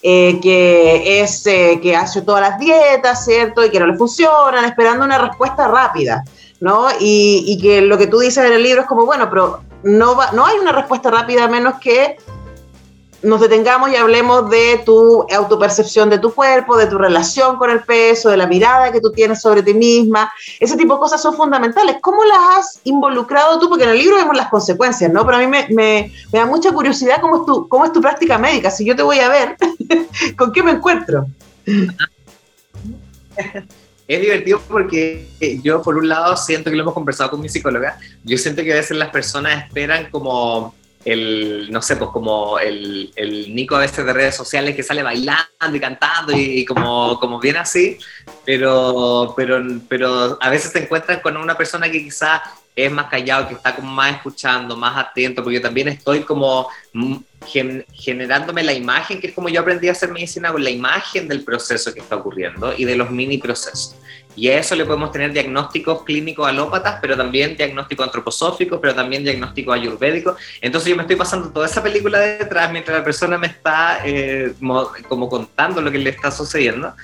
eh, 0.03 0.41
que 0.43 1.21
es 1.21 1.45
que 1.45 1.95
hace 1.95 2.23
todas 2.23 2.41
las 2.41 2.59
dietas, 2.59 3.25
¿cierto? 3.25 3.65
Y 3.65 3.71
que 3.71 3.79
no 3.79 3.87
le 3.87 3.97
funcionan, 3.97 4.65
esperando 4.65 5.05
una 5.05 5.19
respuesta 5.19 5.69
rápida, 5.69 6.25
¿no? 6.59 6.89
Y, 6.99 7.45
y 7.47 7.63
que 7.63 7.83
lo 7.83 7.97
que 7.97 8.09
tú 8.09 8.19
dices 8.19 8.45
en 8.45 8.53
el 8.53 8.65
libro 8.65 8.81
es 8.81 8.89
como, 8.89 9.07
bueno, 9.07 9.31
pero 9.31 9.70
no, 9.83 10.17
va, 10.17 10.33
no 10.33 10.47
hay 10.47 10.59
una 10.59 10.73
respuesta 10.73 11.11
rápida 11.11 11.45
a 11.45 11.49
menos 11.49 11.75
que 11.81 12.17
nos 13.23 13.41
detengamos 13.41 13.91
y 13.91 13.97
hablemos 13.97 14.49
de 14.49 14.81
tu 14.85 15.27
autopercepción 15.31 16.09
de 16.09 16.19
tu 16.19 16.33
cuerpo, 16.33 16.77
de 16.77 16.87
tu 16.87 16.97
relación 16.97 17.57
con 17.57 17.71
el 17.71 17.83
peso, 17.83 18.31
de 18.31 18.37
la 18.37 18.47
mirada 18.47 18.93
que 18.93 19.01
tú 19.01 19.13
tienes 19.13 19.43
sobre 19.43 19.63
ti 19.63 19.75
misma. 19.75 20.33
Ese 20.59 20.77
tipo 20.77 20.95
de 20.95 21.01
cosas 21.01 21.21
son 21.21 21.35
fundamentales. 21.35 21.97
¿Cómo 22.01 22.25
las 22.25 22.39
has 22.57 22.81
involucrado 22.85 23.59
tú? 23.59 23.69
Porque 23.69 23.85
en 23.85 23.91
el 23.91 23.99
libro 23.99 24.17
vemos 24.17 24.37
las 24.37 24.49
consecuencias, 24.49 25.13
¿no? 25.13 25.25
Pero 25.27 25.37
a 25.37 25.41
mí 25.41 25.47
me, 25.47 25.67
me, 25.69 26.13
me 26.33 26.39
da 26.39 26.47
mucha 26.47 26.73
curiosidad 26.73 27.21
cómo 27.21 27.41
es, 27.41 27.47
tu, 27.47 27.69
cómo 27.69 27.85
es 27.85 27.93
tu 27.93 28.01
práctica 28.01 28.39
médica. 28.39 28.71
Si 28.71 28.85
yo 28.85 28.97
te 28.97 29.03
voy 29.03 29.19
a 29.19 29.29
ver, 29.29 29.57
¿con 30.39 30.53
qué 30.53 30.63
me 30.63 30.73
encuentro? 30.73 31.27
es 34.11 34.21
divertido 34.21 34.61
porque 34.69 35.29
yo, 35.63 35.83
por 35.83 35.97
un 35.97 36.09
lado, 36.09 36.37
siento 36.37 36.69
que 36.69 36.77
lo 36.77 36.83
hemos 36.83 36.95
conversado 36.95 37.31
con 37.31 37.41
mi 37.41 37.49
psicóloga, 37.49 37.97
yo 38.25 38.37
siento 38.39 38.65
que 38.65 38.73
a 38.73 38.77
veces 38.77 38.97
las 38.97 39.11
personas 39.11 39.67
esperan 39.67 40.11
como 40.11 40.75
el, 41.05 41.71
no 41.71 41.81
sé, 41.81 41.95
pues 41.95 42.11
como 42.11 42.59
el, 42.59 43.13
el, 43.15 43.55
Nico 43.55 43.77
a 43.77 43.81
veces 43.81 44.05
de 44.05 44.13
redes 44.13 44.35
sociales 44.35 44.75
que 44.75 44.83
sale 44.83 45.05
bailando 45.05 45.47
y 45.73 45.81
cantando 45.81 46.33
y, 46.37 46.65
como, 46.65 47.21
como 47.21 47.39
bien 47.39 47.57
así, 47.57 47.99
pero, 48.45 49.33
pero, 49.37 49.63
pero 49.89 50.39
a 50.41 50.51
veces 50.51 50.73
te 50.73 50.81
encuentras 50.81 51.21
con 51.21 51.37
una 51.37 51.57
persona 51.57 51.89
que 51.89 52.03
quizá 52.03 52.43
es 52.87 52.93
más 52.93 53.07
callado, 53.07 53.49
que 53.49 53.55
está 53.55 53.75
como 53.75 53.91
más 53.93 54.17
escuchando, 54.17 54.77
más 54.77 54.97
atento, 54.97 55.43
porque 55.43 55.57
yo 55.57 55.63
también 55.63 55.89
estoy 55.89 56.21
como 56.21 56.69
generándome 57.95 58.63
la 58.63 58.73
imagen, 58.73 59.21
que 59.21 59.29
es 59.29 59.35
como 59.35 59.49
yo 59.49 59.61
aprendí 59.61 59.89
a 59.89 59.93
hacer 59.93 60.11
medicina 60.11 60.53
con 60.53 60.63
la 60.63 60.71
imagen 60.71 61.29
del 61.29 61.43
proceso 61.43 61.93
que 61.95 62.01
está 62.01 62.17
ocurriendo 62.17 62.75
y 62.77 62.85
de 62.85 62.97
los 62.97 63.11
mini 63.11 63.39
procesos. 63.39 63.97
Y 64.37 64.49
a 64.49 64.59
eso 64.59 64.75
le 64.75 64.85
podemos 64.85 65.11
tener 65.11 65.33
diagnósticos 65.33 66.05
clínicos 66.05 66.49
alópatas, 66.49 66.99
pero 67.01 67.17
también 67.17 67.57
diagnósticos 67.57 68.07
antroposóficos, 68.07 68.79
pero 68.81 68.95
también 68.95 69.25
diagnósticos 69.25 69.75
ayurvédicos. 69.75 70.39
Entonces 70.61 70.91
yo 70.91 70.97
me 70.97 71.03
estoy 71.03 71.17
pasando 71.17 71.51
toda 71.51 71.67
esa 71.67 71.83
película 71.83 72.19
detrás 72.21 72.71
mientras 72.71 72.99
la 72.99 73.05
persona 73.05 73.37
me 73.39 73.49
está 73.49 74.01
eh, 74.05 74.55
como 75.09 75.29
contando 75.29 75.83
lo 75.83 75.91
que 75.91 75.99
le 75.99 76.11
está 76.11 76.31
sucediendo. 76.31 76.95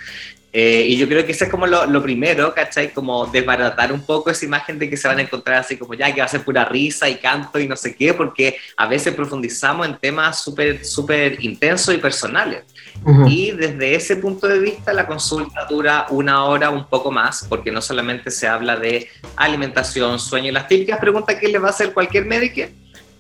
Eh, 0.59 0.87
y 0.89 0.97
yo 0.97 1.07
creo 1.07 1.27
que 1.27 1.33
eso 1.33 1.45
es 1.45 1.51
como 1.51 1.67
lo, 1.67 1.85
lo, 1.85 2.03
primero, 2.03 2.55
¿cachai? 2.55 2.91
Como 2.91 3.27
desbaratar 3.27 3.93
un 3.93 4.01
poco 4.01 4.31
esa 4.31 4.47
imagen 4.47 4.79
de 4.79 4.89
que 4.89 4.97
se 4.97 5.07
van 5.07 5.19
a 5.19 5.21
encontrar 5.21 5.59
así 5.59 5.77
como 5.77 5.93
ya 5.93 6.11
que 6.15 6.21
va 6.21 6.25
a 6.25 6.31
ser 6.31 6.45
pura 6.45 6.65
risa 6.65 7.11
y 7.11 7.17
canto 7.17 7.59
y 7.59 7.69
no 7.69 7.77
sé 7.77 7.95
qué, 7.95 8.15
porque 8.15 8.57
a 8.79 8.87
veces 8.87 9.15
profundizamos 9.15 9.87
en 9.87 9.99
temas 9.99 10.43
súper, 10.43 10.83
súper 10.83 11.45
intensos 11.45 11.95
y 11.95 11.99
personales. 11.99 12.63
Y 13.29 13.51
desde 13.51 13.97
ese 13.97 14.17
punto 14.17 14.49
de 14.49 14.59
vista 14.59 14.95
la 14.95 15.07
consulta 15.07 15.67
dura 15.67 16.07
una 16.09 16.47
hora, 16.47 16.71
un 16.71 16.87
poco 16.87 17.13
más, 17.13 17.45
porque 17.47 17.71
no 17.71 17.83
solamente 17.83 18.31
se 18.31 18.49
habla 18.49 18.77
de 18.77 19.11
alimentación, 19.37 20.19
sueño 20.19 20.49
y 20.49 20.53
las 20.53 20.69
típicas 20.69 20.99
preguntas 20.99 21.37
que 21.37 21.49
le 21.49 21.59
va 21.59 21.69
a 21.69 21.71
hacer 21.73 21.93
cualquier 21.93 22.25
médico, 22.25 22.63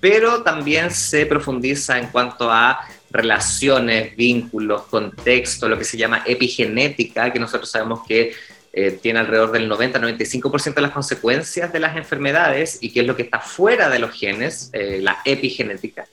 pero 0.01 0.43
también 0.43 0.91
se 0.91 1.27
profundiza 1.27 1.99
en 1.99 2.07
cuanto 2.07 2.51
a 2.51 2.81
relaciones, 3.17 4.15
vínculos, 4.15 4.83
contexto, 4.83 5.69
lo 5.69 5.79
que 5.79 5.85
se 5.85 5.97
llama 5.97 6.23
epigenética, 6.27 7.33
que 7.33 7.39
nosotros 7.39 7.71
sabemos 7.71 8.01
que 8.07 8.35
eh, 8.79 8.99
tiene 9.01 9.21
alrededor 9.21 9.53
del 9.53 9.71
90-95% 9.71 10.75
de 10.75 10.83
las 10.83 10.91
consecuencias 10.91 11.73
de 11.73 11.81
las 11.81 11.97
enfermedades 11.97 12.77
y 12.83 12.93
que 12.93 13.01
es 13.01 13.07
lo 13.07 13.17
que 13.17 13.23
está 13.23 13.41
fuera 13.41 13.89
de 13.89 13.99
los 13.99 14.13
genes, 14.13 14.69
eh, 14.75 14.99
la 15.01 15.19
epigenética. 15.25 16.07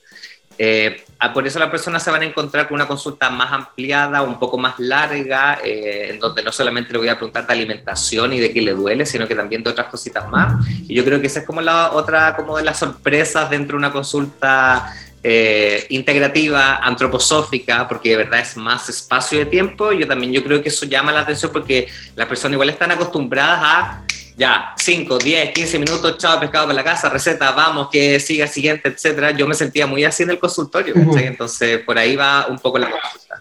Eh, 0.56 1.04
por 1.34 1.46
eso 1.46 1.58
las 1.58 1.68
personas 1.68 2.02
se 2.02 2.10
van 2.10 2.22
a 2.22 2.24
encontrar 2.24 2.68
con 2.68 2.76
una 2.76 2.86
consulta 2.86 3.28
más 3.28 3.52
ampliada, 3.52 4.22
un 4.22 4.38
poco 4.38 4.56
más 4.56 4.78
larga, 4.78 5.58
en 5.62 6.20
donde 6.20 6.42
no 6.42 6.52
solamente 6.52 6.92
le 6.92 6.98
voy 6.98 7.08
a 7.08 7.16
preguntar 7.16 7.46
de 7.46 7.52
alimentación 7.52 8.32
y 8.32 8.40
de 8.40 8.52
qué 8.52 8.62
le 8.62 8.72
duele, 8.72 9.04
sino 9.04 9.26
que 9.26 9.34
también 9.34 9.62
de 9.62 9.70
otras 9.70 9.88
cositas 9.88 10.28
más. 10.28 10.64
Y 10.86 10.94
yo 10.94 11.04
creo 11.04 11.20
que 11.20 11.26
esa 11.26 11.40
es 11.40 11.46
como 11.46 11.60
la 11.60 11.92
otra 11.92 12.36
como 12.36 12.56
de 12.56 12.62
las 12.62 12.78
sorpresas 12.78 13.50
dentro 13.50 13.76
de 13.76 13.78
una 13.78 13.92
consulta 13.92 14.94
eh, 15.26 15.86
integrativa, 15.88 16.76
antroposófica, 16.76 17.88
porque 17.88 18.10
de 18.10 18.16
verdad 18.18 18.40
es 18.40 18.58
más 18.58 18.90
espacio 18.90 19.38
de 19.38 19.46
tiempo. 19.46 19.90
Yo 19.90 20.06
también 20.06 20.34
yo 20.34 20.44
creo 20.44 20.62
que 20.62 20.68
eso 20.68 20.84
llama 20.84 21.12
la 21.12 21.20
atención 21.20 21.50
porque 21.50 21.88
las 22.14 22.28
personas 22.28 22.52
igual 22.52 22.68
están 22.68 22.90
acostumbradas 22.90 23.58
a 23.62 24.04
ya, 24.36 24.74
5, 24.76 25.18
10, 25.18 25.52
15 25.52 25.78
minutos, 25.78 26.18
chao, 26.18 26.38
pescado 26.38 26.66
para 26.66 26.74
la 26.74 26.84
casa, 26.84 27.08
receta, 27.08 27.52
vamos, 27.52 27.88
que 27.90 28.20
siga 28.20 28.46
siguiente, 28.46 28.88
etcétera. 28.90 29.30
Yo 29.30 29.46
me 29.46 29.54
sentía 29.54 29.86
muy 29.86 30.04
así 30.04 30.24
en 30.24 30.30
el 30.30 30.38
consultorio, 30.38 30.94
entonces 31.16 31.78
por 31.80 31.96
ahí 31.96 32.16
va 32.16 32.46
un 32.48 32.58
poco 32.58 32.78
la 32.78 32.90
consulta. 32.90 33.33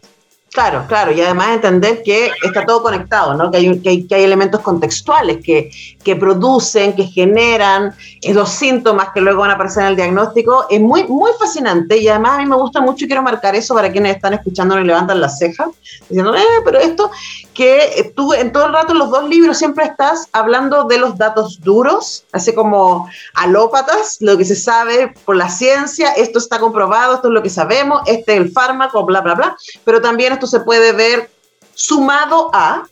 Claro, 0.53 0.85
claro, 0.87 1.11
y 1.11 1.19
además 1.19 1.55
entender 1.55 2.03
que 2.03 2.29
está 2.43 2.63
todo 2.63 2.83
conectado, 2.83 3.33
¿no? 3.33 3.49
que, 3.49 3.57
hay, 3.57 3.79
que, 3.81 4.13
hay, 4.13 4.23
elementos 4.23 4.61
contextuales 4.61 5.43
que, 5.43 5.71
que 6.03 6.15
producen, 6.15 6.93
que 6.93 7.05
generan 7.05 7.95
los 8.21 8.49
síntomas 8.49 9.09
que 9.15 9.21
luego 9.21 9.41
van 9.41 9.49
a 9.49 9.53
aparecer 9.55 9.81
en 9.81 9.89
el 9.89 9.95
diagnóstico. 9.95 10.67
Es 10.69 10.79
muy, 10.79 11.05
muy 11.05 11.31
fascinante 11.39 11.97
y 11.97 12.07
además 12.07 12.33
a 12.33 12.37
mí 12.37 12.45
me 12.45 12.55
gusta 12.55 12.81
mucho 12.81 13.05
y 13.05 13.07
quiero 13.07 13.23
marcar 13.23 13.55
eso 13.55 13.73
para 13.73 13.91
quienes 13.91 14.15
están 14.15 14.35
escuchando 14.35 14.79
y 14.79 14.83
levantan 14.83 15.21
las 15.21 15.39
cejas, 15.39 15.69
diciendo, 16.07 16.35
eh, 16.35 16.61
pero 16.63 16.77
esto, 16.77 17.09
que 17.55 18.13
tú 18.15 18.33
en 18.33 18.51
todo 18.51 18.67
el 18.67 18.73
rato 18.73 18.93
en 18.93 18.99
los 18.99 19.09
dos 19.09 19.27
libros 19.27 19.57
siempre 19.57 19.85
estás 19.85 20.27
hablando 20.33 20.83
de 20.83 20.99
los 20.99 21.17
datos 21.17 21.61
duros, 21.61 22.25
así 22.31 22.53
como 22.53 23.09
alópatas, 23.33 24.17
lo 24.19 24.37
que 24.37 24.45
se 24.45 24.55
sabe 24.55 25.15
por 25.25 25.35
la 25.35 25.49
ciencia, 25.49 26.11
esto 26.13 26.37
está 26.37 26.59
comprobado, 26.59 27.15
esto 27.15 27.29
es 27.29 27.33
lo 27.33 27.41
que 27.41 27.49
sabemos, 27.49 28.03
este 28.05 28.33
es 28.33 28.41
el 28.41 28.51
fármaco, 28.51 29.03
bla, 29.03 29.21
bla, 29.21 29.33
bla, 29.33 29.57
pero 29.83 29.99
también 29.99 30.33
se 30.47 30.59
puede 30.61 30.93
ver 30.93 31.29
sumado 31.75 32.49
a 32.53 32.83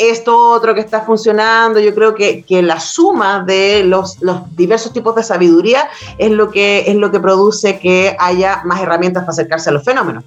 esto 0.00 0.34
otro 0.34 0.74
que 0.74 0.80
está 0.80 1.02
funcionando. 1.02 1.78
Yo 1.78 1.94
creo 1.94 2.14
que, 2.14 2.42
que 2.42 2.62
la 2.62 2.80
suma 2.80 3.44
de 3.44 3.84
los, 3.84 4.20
los, 4.22 4.56
diversos 4.56 4.94
tipos 4.94 5.14
de 5.14 5.22
sabiduría 5.22 5.90
es 6.16 6.30
lo, 6.30 6.50
que, 6.50 6.84
es 6.86 6.94
lo 6.94 7.10
que 7.10 7.20
produce 7.20 7.78
que 7.78 8.16
haya 8.18 8.62
más 8.64 8.80
herramientas 8.80 9.24
para 9.24 9.32
acercarse 9.32 9.68
a 9.68 9.74
los 9.74 9.84
fenómenos. 9.84 10.24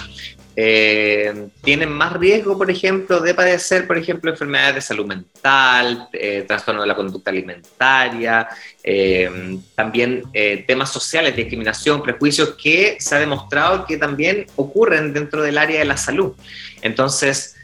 eh, 0.61 1.51
tienen 1.63 1.93
más 1.93 2.15
riesgo, 2.15 2.59
por 2.59 2.69
ejemplo, 2.69 3.21
de 3.21 3.33
padecer, 3.33 3.87
por 3.87 3.97
ejemplo, 3.97 4.29
enfermedades 4.29 4.75
de 4.75 4.81
salud 4.81 5.07
mental, 5.07 6.09
eh, 6.13 6.45
trastorno 6.49 6.81
de 6.81 6.89
la 6.89 6.97
conducta 6.97 7.31
alimentaria, 7.31 8.49
eh, 8.83 9.57
también 9.77 10.25
temas 10.67 10.91
sociales, 10.91 11.37
discriminación, 11.37 12.03
prejuicios, 12.03 12.57
que 12.61 12.97
se 12.99 13.15
ha 13.15 13.21
demostrado 13.21 13.87
que 13.87 13.99
también 13.99 14.47
ocurren 14.57 15.13
dentro 15.13 15.43
del 15.43 15.59
área 15.59 15.79
de 15.79 15.85
la 15.85 15.97
salud. 15.97 16.33
Entonces, 16.83 17.55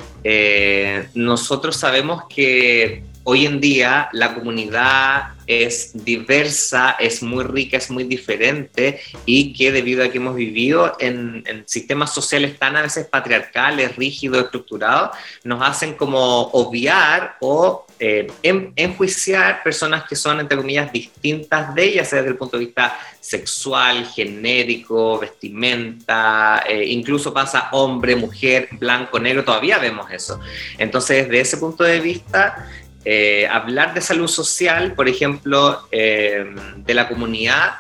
nosotros 1.15 1.77
sabemos 1.77 2.23
que 2.33 3.03
hoy 3.25 3.47
en 3.47 3.61
día 3.61 4.09
la 4.13 4.35
comunidad 4.35 5.35
es 5.47 5.91
diversa, 5.93 6.97
es 6.99 7.23
muy 7.23 7.45
rica, 7.45 7.77
es 7.77 7.91
muy 7.91 8.05
diferente 8.05 9.01
y 9.27 9.53
que 9.53 9.73
debido 9.73 10.05
a 10.05 10.09
que 10.09 10.19
hemos 10.19 10.35
vivido 10.35 10.97
en, 10.99 11.45
sistemas 11.67 12.15
sociales 12.15 12.59
tan 12.59 12.77
a 12.77 12.83
veces 12.83 13.07
patriarcales, 13.07 13.97
rígidos, 13.97 14.45
estructurados, 14.45 15.11
nos 15.43 15.63
hacen 15.63 15.95
como 15.95 16.43
obviar 16.53 17.37
o 17.41 17.87
eh, 17.99 18.27
enjuiciar 18.43 19.63
personas 19.63 20.05
que 20.09 20.17
son, 20.17 20.41
entre 20.41 20.57
comillas, 20.57 20.93
distintas 20.93 21.75
de 21.75 21.85
ellas, 21.85 22.11
desde 22.11 22.29
el 22.29 22.37
punto 22.37 22.59
de 22.59 22.67
vista 22.67 22.99
sexual, 23.21 24.07
genérico, 24.07 25.19
vestimenta, 25.19 26.65
eh, 26.69 26.85
incluso 26.87 27.33
pasa 27.33 27.69
hombre, 27.73 28.17
mujer, 28.17 28.69
blanco, 28.73 29.19
negro, 29.19 29.45
todavía 29.45 29.79
vemos 29.79 30.11
eso. 30.11 30.41
Entonces, 30.77 31.25
desde 31.29 31.41
ese 31.41 31.57
punto 31.57 31.85
de 31.85 32.01
vista, 32.01 32.69
eh, 33.05 33.47
hablar 33.51 33.95
de 33.95 34.01
salud 34.01 34.29
social, 34.29 34.95
por 34.95 35.09
ejemplo, 35.09 35.87
eh, 35.91 36.55
de 36.77 36.95
la 36.95 37.09
comunidad, 37.09 37.75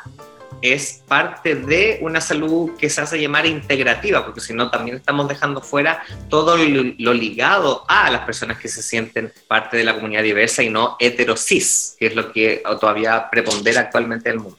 es 0.65 1.03
parte 1.07 1.55
de 1.55 1.99
una 2.01 2.23
salud 2.23 2.71
que 2.79 2.89
se 2.89 3.03
hace 3.03 3.21
llamar 3.21 3.45
integrativa, 3.45 4.25
porque 4.25 4.41
si 4.41 4.55
no 4.55 4.71
también 4.71 4.97
estamos 4.97 5.29
dejando 5.29 5.61
fuera 5.61 6.03
todo 6.31 6.57
lo, 6.57 7.13
ligado 7.13 7.85
a 7.87 8.11
las 8.11 8.23
personas 8.23 8.59
que 8.59 8.69
se 8.69 8.83
sienten 8.83 9.31
parte 9.47 9.77
de 9.77 9.85
la 9.85 9.95
comunidad 9.95 10.23
diversa 10.23 10.63
y 10.63 10.71
no 10.71 10.97
heterosis, 10.99 11.97
que 11.99 12.07
es 12.07 12.17
lo 12.17 12.33
que 12.33 12.63
todavía 12.81 13.29
prepondera 13.31 13.83
actualmente 13.83 14.31
en 14.31 14.37
el 14.37 14.41
mundo. 14.41 14.59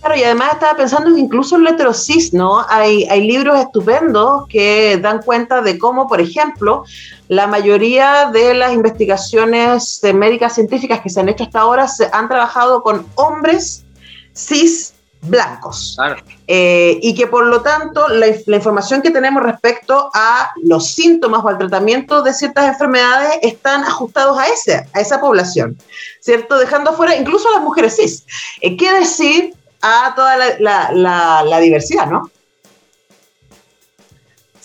Claro, 0.00 0.16
y 0.16 0.24
además 0.24 0.54
estaba 0.54 0.76
pensando 0.76 1.14
que 1.14 1.20
incluso 1.20 1.56
en 1.56 1.64
lo 1.64 1.70
heterosis, 1.70 2.32
¿no? 2.32 2.64
Hay, 2.68 3.04
hay 3.04 3.26
libros 3.26 3.58
estupendos 3.58 4.46
que 4.48 4.98
dan 4.98 5.20
cuenta 5.22 5.60
de 5.60 5.78
cómo, 5.78 6.08
por 6.08 6.20
ejemplo, 6.20 6.84
la 7.28 7.46
mayoría 7.46 8.30
de 8.32 8.54
las 8.54 8.72
investigaciones 8.72 10.00
médicas 10.14 10.54
científicas 10.54 11.00
que 11.00 11.10
se 11.10 11.20
han 11.20 11.28
hecho 11.28 11.44
hasta 11.44 11.60
ahora 11.60 11.86
se 11.86 12.08
han 12.12 12.28
trabajado 12.28 12.82
con 12.82 13.06
hombres 13.16 13.84
cis 14.32 14.94
blancos. 15.22 15.98
Eh, 16.46 16.98
y 17.02 17.14
que 17.14 17.26
por 17.26 17.46
lo 17.46 17.60
tanto 17.60 18.08
la, 18.08 18.26
información 18.26 19.02
que 19.02 19.10
tenemos 19.10 19.42
respecto 19.42 20.10
a 20.14 20.50
los 20.62 20.92
síntomas 20.92 21.44
o 21.44 21.48
al 21.48 21.58
tratamiento 21.58 22.22
de 22.22 22.32
ciertas 22.32 22.68
enfermedades 22.68 23.38
están 23.42 23.84
ajustados 23.84 24.38
a, 24.38 24.48
ese, 24.48 24.86
a 24.92 25.00
esa 25.00 25.20
población, 25.20 25.76
¿cierto? 26.20 26.58
Dejando 26.58 26.90
afuera 26.90 27.16
incluso 27.16 27.48
a 27.48 27.52
las 27.52 27.62
mujeres 27.62 27.96
cis. 27.96 28.24
Eh, 28.60 28.76
¿Qué 28.76 28.92
decir 28.92 29.54
a 29.80 30.12
toda 30.14 30.36
la, 30.58 31.42
la 31.44 31.60
diversidad, 31.60 32.06
no? 32.06 32.30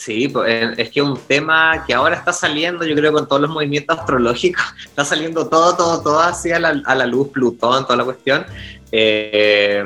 Sí, 0.05 0.27
pues, 0.27 0.47
eh, 0.47 0.73
es 0.77 0.91
que 0.91 1.01
un 1.01 1.17
tema 1.17 1.83
que 1.87 1.93
ahora 1.93 2.15
está 2.15 2.31
saliendo, 2.31 2.85
yo 2.85 2.95
creo, 2.95 3.11
con 3.11 3.27
todos 3.27 3.41
los 3.41 3.49
movimientos 3.49 3.97
astrológicos, 3.97 4.63
está 4.85 5.03
saliendo 5.03 5.47
todo, 5.47 5.75
todo, 5.75 6.01
todo 6.01 6.21
la, 6.59 6.81
a 6.85 6.95
la 6.95 7.05
luz, 7.07 7.29
Plutón, 7.29 7.85
toda 7.85 7.95
la 7.97 8.03
cuestión. 8.03 8.45
Eh, 8.91 9.83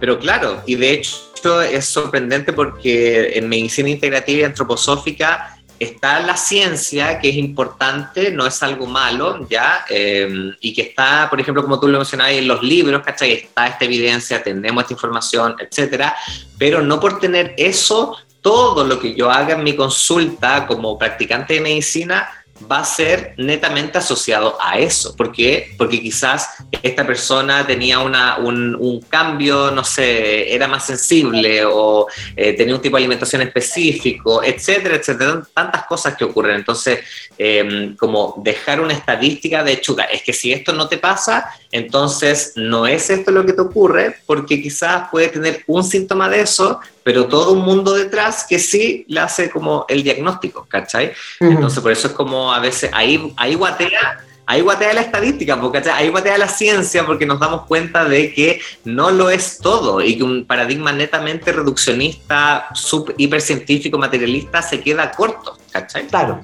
pero 0.00 0.18
claro, 0.18 0.62
y 0.66 0.74
de 0.74 0.90
hecho 0.90 1.62
es 1.62 1.84
sorprendente 1.84 2.52
porque 2.52 3.38
en 3.38 3.48
medicina 3.48 3.88
integrativa 3.88 4.40
y 4.40 4.44
antroposófica 4.44 5.55
está 5.78 6.20
la 6.20 6.36
ciencia, 6.36 7.18
que 7.18 7.28
es 7.28 7.36
importante, 7.36 8.30
no 8.30 8.46
es 8.46 8.62
algo 8.62 8.86
malo, 8.86 9.46
¿ya? 9.48 9.84
Eh, 9.88 10.52
y 10.60 10.72
que 10.74 10.82
está, 10.82 11.28
por 11.28 11.40
ejemplo, 11.40 11.62
como 11.62 11.78
tú 11.78 11.88
lo 11.88 11.98
mencionabas 11.98 12.34
en 12.34 12.48
los 12.48 12.62
libros, 12.62 13.02
¿cachai? 13.02 13.32
Está 13.32 13.66
esta 13.66 13.84
evidencia, 13.84 14.42
tenemos 14.42 14.82
esta 14.82 14.94
información, 14.94 15.56
etcétera, 15.58 16.16
pero 16.58 16.82
no 16.82 17.00
por 17.00 17.18
tener 17.18 17.54
eso 17.56 18.16
todo 18.40 18.84
lo 18.84 19.00
que 19.00 19.14
yo 19.14 19.30
haga 19.30 19.54
en 19.54 19.64
mi 19.64 19.74
consulta 19.74 20.66
como 20.66 20.96
practicante 20.96 21.54
de 21.54 21.60
medicina 21.60 22.28
va 22.70 22.80
a 22.80 22.84
ser 22.84 23.34
netamente 23.36 23.98
asociado 23.98 24.56
a 24.60 24.78
eso. 24.78 25.14
¿Por 25.14 25.32
qué? 25.32 25.74
Porque 25.76 26.00
quizás 26.00 26.50
esta 26.82 27.06
persona 27.06 27.66
tenía 27.66 27.98
una, 27.98 28.38
un, 28.38 29.00
cambio, 29.08 29.70
no 29.70 29.84
sé, 29.84 30.54
era 30.54 30.66
más 30.66 30.86
sensible 30.86 31.64
o 31.64 32.06
eh, 32.34 32.54
tenía 32.54 32.74
un 32.74 32.80
tipo 32.80 32.96
de 32.96 33.02
alimentación 33.02 33.42
específico, 33.42 34.42
etcétera, 34.42 34.96
etcétera. 34.96 35.42
Tantas 35.52 35.86
cosas 35.86 36.16
que 36.16 36.24
ocurren. 36.24 36.56
Entonces, 36.56 37.00
em, 37.38 37.96
como 37.96 38.34
dejar 38.42 38.80
una 38.80 38.94
estadística 38.94 39.62
de 39.62 39.80
chuga, 39.80 40.04
es 40.04 40.22
que 40.22 40.32
si 40.32 40.52
esto 40.52 40.72
no 40.72 40.88
te 40.88 40.98
pasa, 40.98 41.50
entonces 41.70 42.52
no 42.56 42.86
es 42.86 43.10
esto 43.10 43.30
lo 43.30 43.44
que 43.44 43.52
te 43.52 43.60
ocurre, 43.60 44.16
porque 44.26 44.62
quizás 44.62 45.08
puede 45.10 45.28
tener 45.28 45.62
un 45.66 45.84
síntoma 45.84 46.28
de 46.28 46.40
eso, 46.40 46.80
pero 47.06 47.28
todo 47.28 47.52
un 47.52 47.60
mundo 47.60 47.94
detrás 47.94 48.44
que 48.48 48.58
sí 48.58 49.04
le 49.06 49.20
hace 49.20 49.48
como 49.48 49.86
el 49.88 50.02
diagnóstico, 50.02 50.66
¿cachai? 50.68 51.12
Entonces, 51.38 51.80
por 51.80 51.92
eso 51.92 52.08
es 52.08 52.14
como 52.14 52.52
a 52.52 52.58
veces 52.58 52.90
ahí, 52.92 53.32
ahí 53.36 53.54
guatea. 53.54 54.24
Ahí 54.44 54.60
guatea 54.60 54.92
la 54.92 55.02
estadística, 55.02 55.60
porque 55.60 55.78
ahí 55.88 56.08
guatea 56.08 56.36
la 56.36 56.48
ciencia, 56.48 57.06
porque 57.06 57.24
nos 57.24 57.38
damos 57.38 57.62
cuenta 57.66 58.04
de 58.04 58.34
que 58.34 58.60
no 58.84 59.12
lo 59.12 59.30
es 59.30 59.58
todo 59.58 60.00
y 60.00 60.16
que 60.16 60.24
un 60.24 60.46
paradigma 60.46 60.90
netamente 60.92 61.52
reduccionista, 61.52 62.68
sub 62.74 63.14
hipercientífico, 63.16 63.98
materialista 63.98 64.60
se 64.60 64.80
queda 64.80 65.12
corto, 65.12 65.56
¿cachai? 65.70 66.08
Claro. 66.08 66.40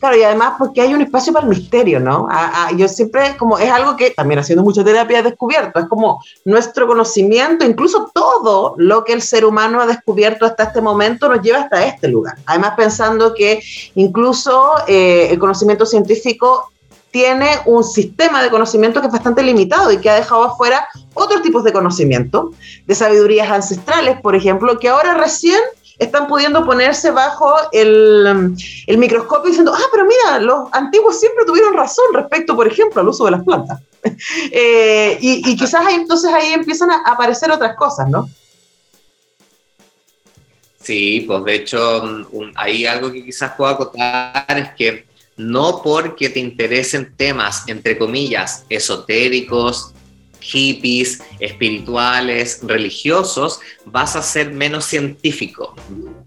Claro, 0.00 0.16
y 0.16 0.22
además 0.22 0.54
porque 0.58 0.80
hay 0.80 0.94
un 0.94 1.02
espacio 1.02 1.30
para 1.30 1.44
el 1.44 1.50
misterio, 1.50 2.00
¿no? 2.00 2.26
yo 2.74 2.88
siempre, 2.88 3.36
como 3.36 3.58
es 3.58 3.70
algo 3.70 3.98
que 3.98 4.12
también 4.12 4.40
haciendo 4.40 4.64
mucha 4.64 4.82
terapia 4.82 5.18
he 5.18 5.22
descubierto, 5.22 5.78
es 5.78 5.86
como 5.88 6.24
nuestro 6.46 6.86
conocimiento, 6.86 7.66
incluso 7.66 8.10
todo 8.14 8.74
lo 8.78 9.04
que 9.04 9.12
el 9.12 9.20
ser 9.20 9.44
humano 9.44 9.78
ha 9.78 9.86
descubierto 9.86 10.46
hasta 10.46 10.64
este 10.64 10.80
momento 10.80 11.28
nos 11.28 11.42
lleva 11.42 11.58
hasta 11.58 11.84
este 11.84 12.08
lugar. 12.08 12.36
Además 12.46 12.72
pensando 12.78 13.34
que 13.34 13.62
incluso 13.94 14.72
eh, 14.88 15.28
el 15.30 15.38
conocimiento 15.38 15.84
científico 15.84 16.72
tiene 17.10 17.58
un 17.66 17.84
sistema 17.84 18.42
de 18.42 18.48
conocimiento 18.48 19.00
que 19.00 19.08
es 19.08 19.12
bastante 19.12 19.42
limitado 19.42 19.92
y 19.92 19.98
que 19.98 20.08
ha 20.08 20.14
dejado 20.14 20.44
afuera 20.44 20.88
otros 21.12 21.42
tipos 21.42 21.62
de 21.62 21.74
conocimiento, 21.74 22.52
de 22.86 22.94
sabidurías 22.94 23.50
ancestrales, 23.50 24.18
por 24.22 24.34
ejemplo, 24.34 24.78
que 24.78 24.88
ahora 24.88 25.14
recién 25.14 25.60
están 26.00 26.26
pudiendo 26.26 26.64
ponerse 26.64 27.10
bajo 27.10 27.54
el, 27.72 28.56
el, 28.86 28.98
microscopio 28.98 29.50
diciendo, 29.50 29.72
ah, 29.74 29.88
pero 29.92 30.06
mira, 30.06 30.40
los 30.40 30.68
antiguos 30.72 31.20
siempre 31.20 31.44
tuvieron 31.44 31.74
razón 31.74 32.06
respecto, 32.14 32.56
por 32.56 32.66
ejemplo, 32.66 33.02
al 33.02 33.08
uso 33.08 33.26
de 33.26 33.30
las 33.32 33.44
plantas. 33.44 33.80
Eh, 34.50 35.18
y, 35.20 35.54
quizás 35.56 35.86
ahí, 35.86 35.94
entonces 35.94 36.32
ahí 36.32 36.54
empiezan 36.54 36.90
a 36.90 37.02
aparecer 37.06 37.50
otras 37.50 37.76
cosas, 37.76 38.08
¿no? 38.08 38.30
Sí, 40.80 41.24
pues 41.26 41.44
de 41.44 41.54
hecho 41.56 42.26
hay 42.54 42.86
algo 42.86 43.12
que 43.12 43.22
quizás 43.22 43.52
puedo 43.56 43.70
acotar 43.70 44.46
es 44.56 44.70
que 44.70 45.04
no 45.36 45.82
porque 45.82 46.30
te 46.30 46.40
interesen 46.40 47.14
temas, 47.14 47.64
entre 47.68 47.98
comillas, 47.98 48.64
esotéricos, 48.70 49.92
hippies, 50.40 51.22
espirituales, 51.38 52.60
religiosos, 52.62 53.60
vas 53.84 54.16
a 54.16 54.22
ser 54.22 54.52
menos 54.52 54.84
científico. 54.84 55.74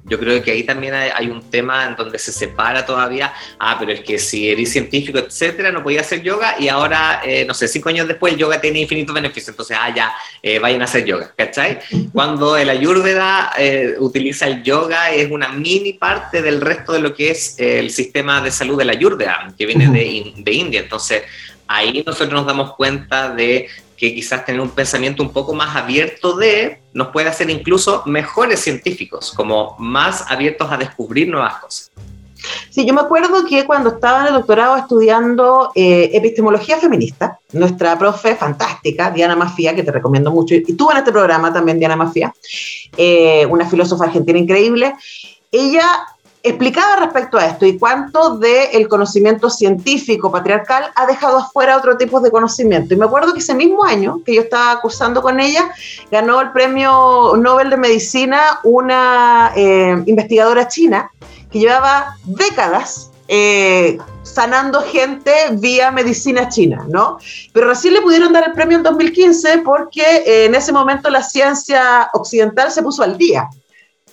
Yo 0.06 0.19
creo 0.19 0.43
que 0.43 0.52
ahí 0.52 0.63
también 0.63 0.93
hay, 0.93 1.28
un 1.28 1.49
tema 1.49 1.86
en 1.86 1.95
donde 1.95 2.19
se 2.19 2.32
separa 2.32 2.86
todavía, 2.86 3.34
ah, 3.58 3.78
pero 3.80 3.93
es 3.93 4.02
que 4.02 4.19
si 4.19 4.49
eres 4.49 4.71
científico, 4.71 5.17
etcétera, 5.17 5.71
no 5.71 5.82
podía 5.82 6.02
hacer 6.02 6.21
yoga 6.21 6.56
y 6.60 6.67
ahora, 6.67 7.21
eh, 7.26 7.45
no 7.45 7.54
sé, 7.54 7.67
cinco 7.67 7.89
años 7.89 8.08
después, 8.08 8.34
el 8.34 8.39
yoga 8.39 8.60
tiene 8.60 8.82
infinitos 8.82 9.15
beneficios, 9.15 9.49
entonces, 9.49 9.78
ah, 9.80 9.93
ya, 9.95 10.13
eh, 10.41 10.60
vayan 10.60 10.82
a 10.82 10.86
hacer 10.86 11.06
yoga, 11.06 11.34
¿cachai? 11.36 11.80
Cuando 12.12 12.58
el 12.58 12.69
ayurveda 12.69 13.54
eh, 13.58 13.95
utiliza 13.99 14.47
el 14.47 14.62
yoga, 14.62 15.12
es 15.12 15.32
una 15.32 15.47
mini 15.49 15.93
parte 15.93 16.41
del 16.41 16.60
resto 16.60 16.91
de 16.91 16.99
lo 16.99 17.13
que 17.13 17.32
es 17.32 17.56
el 17.58 17.89
sistema 17.89 18.41
de 18.41 18.52
salud 18.52 18.78
de 18.78 18.86
la 18.86 18.91
ayurveda, 18.91 19.54
que 19.58 19.65
viene 19.65 19.88
de, 19.88 20.34
de 20.36 20.52
India, 20.52 20.82
entonces 20.82 21.23
ahí 21.73 22.03
nosotros 22.05 22.33
nos 22.33 22.45
damos 22.45 22.75
cuenta 22.75 23.33
de 23.33 23.67
que 23.97 24.13
quizás 24.13 24.45
tener 24.45 24.62
un 24.62 24.69
pensamiento 24.69 25.23
un 25.23 25.31
poco 25.31 25.53
más 25.53 25.75
abierto 25.75 26.36
de 26.36 26.79
nos 26.93 27.07
puede 27.09 27.29
hacer 27.29 27.49
incluso 27.49 28.03
mejores 28.05 28.59
científicos, 28.59 29.31
como 29.31 29.75
más 29.79 30.29
abiertos 30.29 30.71
a 30.71 30.77
descubrir 30.77 31.29
nuevas 31.29 31.55
cosas. 31.55 31.91
Sí, 32.69 32.86
yo 32.86 32.93
me 32.93 33.01
acuerdo 33.01 33.45
que 33.45 33.65
cuando 33.65 33.91
estaba 33.91 34.21
en 34.21 34.27
el 34.27 34.33
doctorado 34.33 34.75
estudiando 34.75 35.71
eh, 35.75 36.09
epistemología 36.13 36.77
feminista, 36.77 37.39
nuestra 37.53 37.97
profe 37.97 38.36
fantástica, 38.36 39.12
Diana 39.12 39.36
Mafia, 39.36 39.73
que 39.73 39.83
te 39.83 39.91
recomiendo 39.91 40.31
mucho, 40.31 40.53
y 40.53 40.62
tú 40.73 40.91
en 40.91 40.97
este 40.97 41.12
programa 41.12 41.53
también, 41.53 41.79
Diana 41.79 41.95
Mafia, 41.95 42.33
eh, 42.97 43.45
una 43.45 43.69
filósofa 43.69 44.05
argentina 44.05 44.38
increíble, 44.38 44.93
ella 45.51 45.86
explicaba 46.43 46.97
respecto 46.97 47.38
a 47.38 47.45
esto 47.45 47.65
y 47.65 47.79
cuánto 47.79 48.38
del 48.38 48.89
conocimiento 48.89 49.49
científico 49.49 50.29
patriarcal 50.29 50.91
ha 50.93 51.06
dejado 51.06 51.38
afuera 51.38 51.77
otro 51.77 51.95
tipo 51.95 52.19
de 52.19 52.29
conocimiento. 52.29 52.93
Y 52.93 52.97
me 52.97 53.06
acuerdo 53.06 53.34
que 53.34 53.39
ese 53.39 53.56
mismo 53.56 53.86
año 53.86 54.21
que 54.25 54.36
yo 54.36 54.41
estaba 54.41 54.82
cursando 54.82 55.21
con 55.21 55.39
ella, 55.39 55.71
ganó 56.12 56.41
el 56.41 56.51
premio 56.51 57.38
Nobel 57.38 57.69
de 57.69 57.77
Medicina 57.77 58.60
una 58.63 59.53
eh, 59.56 60.03
investigadora 60.06 60.67
china 60.67 61.10
que 61.49 61.60
llevaba 61.60 62.17
décadas 62.25 63.10
eh, 63.29 63.97
sanando 64.23 64.82
gente 64.82 65.32
vía 65.53 65.91
medicina 65.91 66.49
china, 66.49 66.86
¿no? 66.89 67.19
Pero 67.53 67.69
recién 67.69 67.93
le 67.93 68.01
pudieron 68.01 68.34
dar 68.34 68.47
el 68.47 68.53
premio 68.53 68.77
en 68.77 68.84
2015 68.84 69.60
porque 69.60 70.01
eh, 70.01 70.45
en 70.45 70.56
ese 70.56 70.73
momento 70.73 71.10
la 71.10 71.23
ciencia 71.23 72.10
occidental 72.13 72.69
se 72.69 72.84
puso 72.84 73.01
al 73.01 73.17
día 73.17 73.47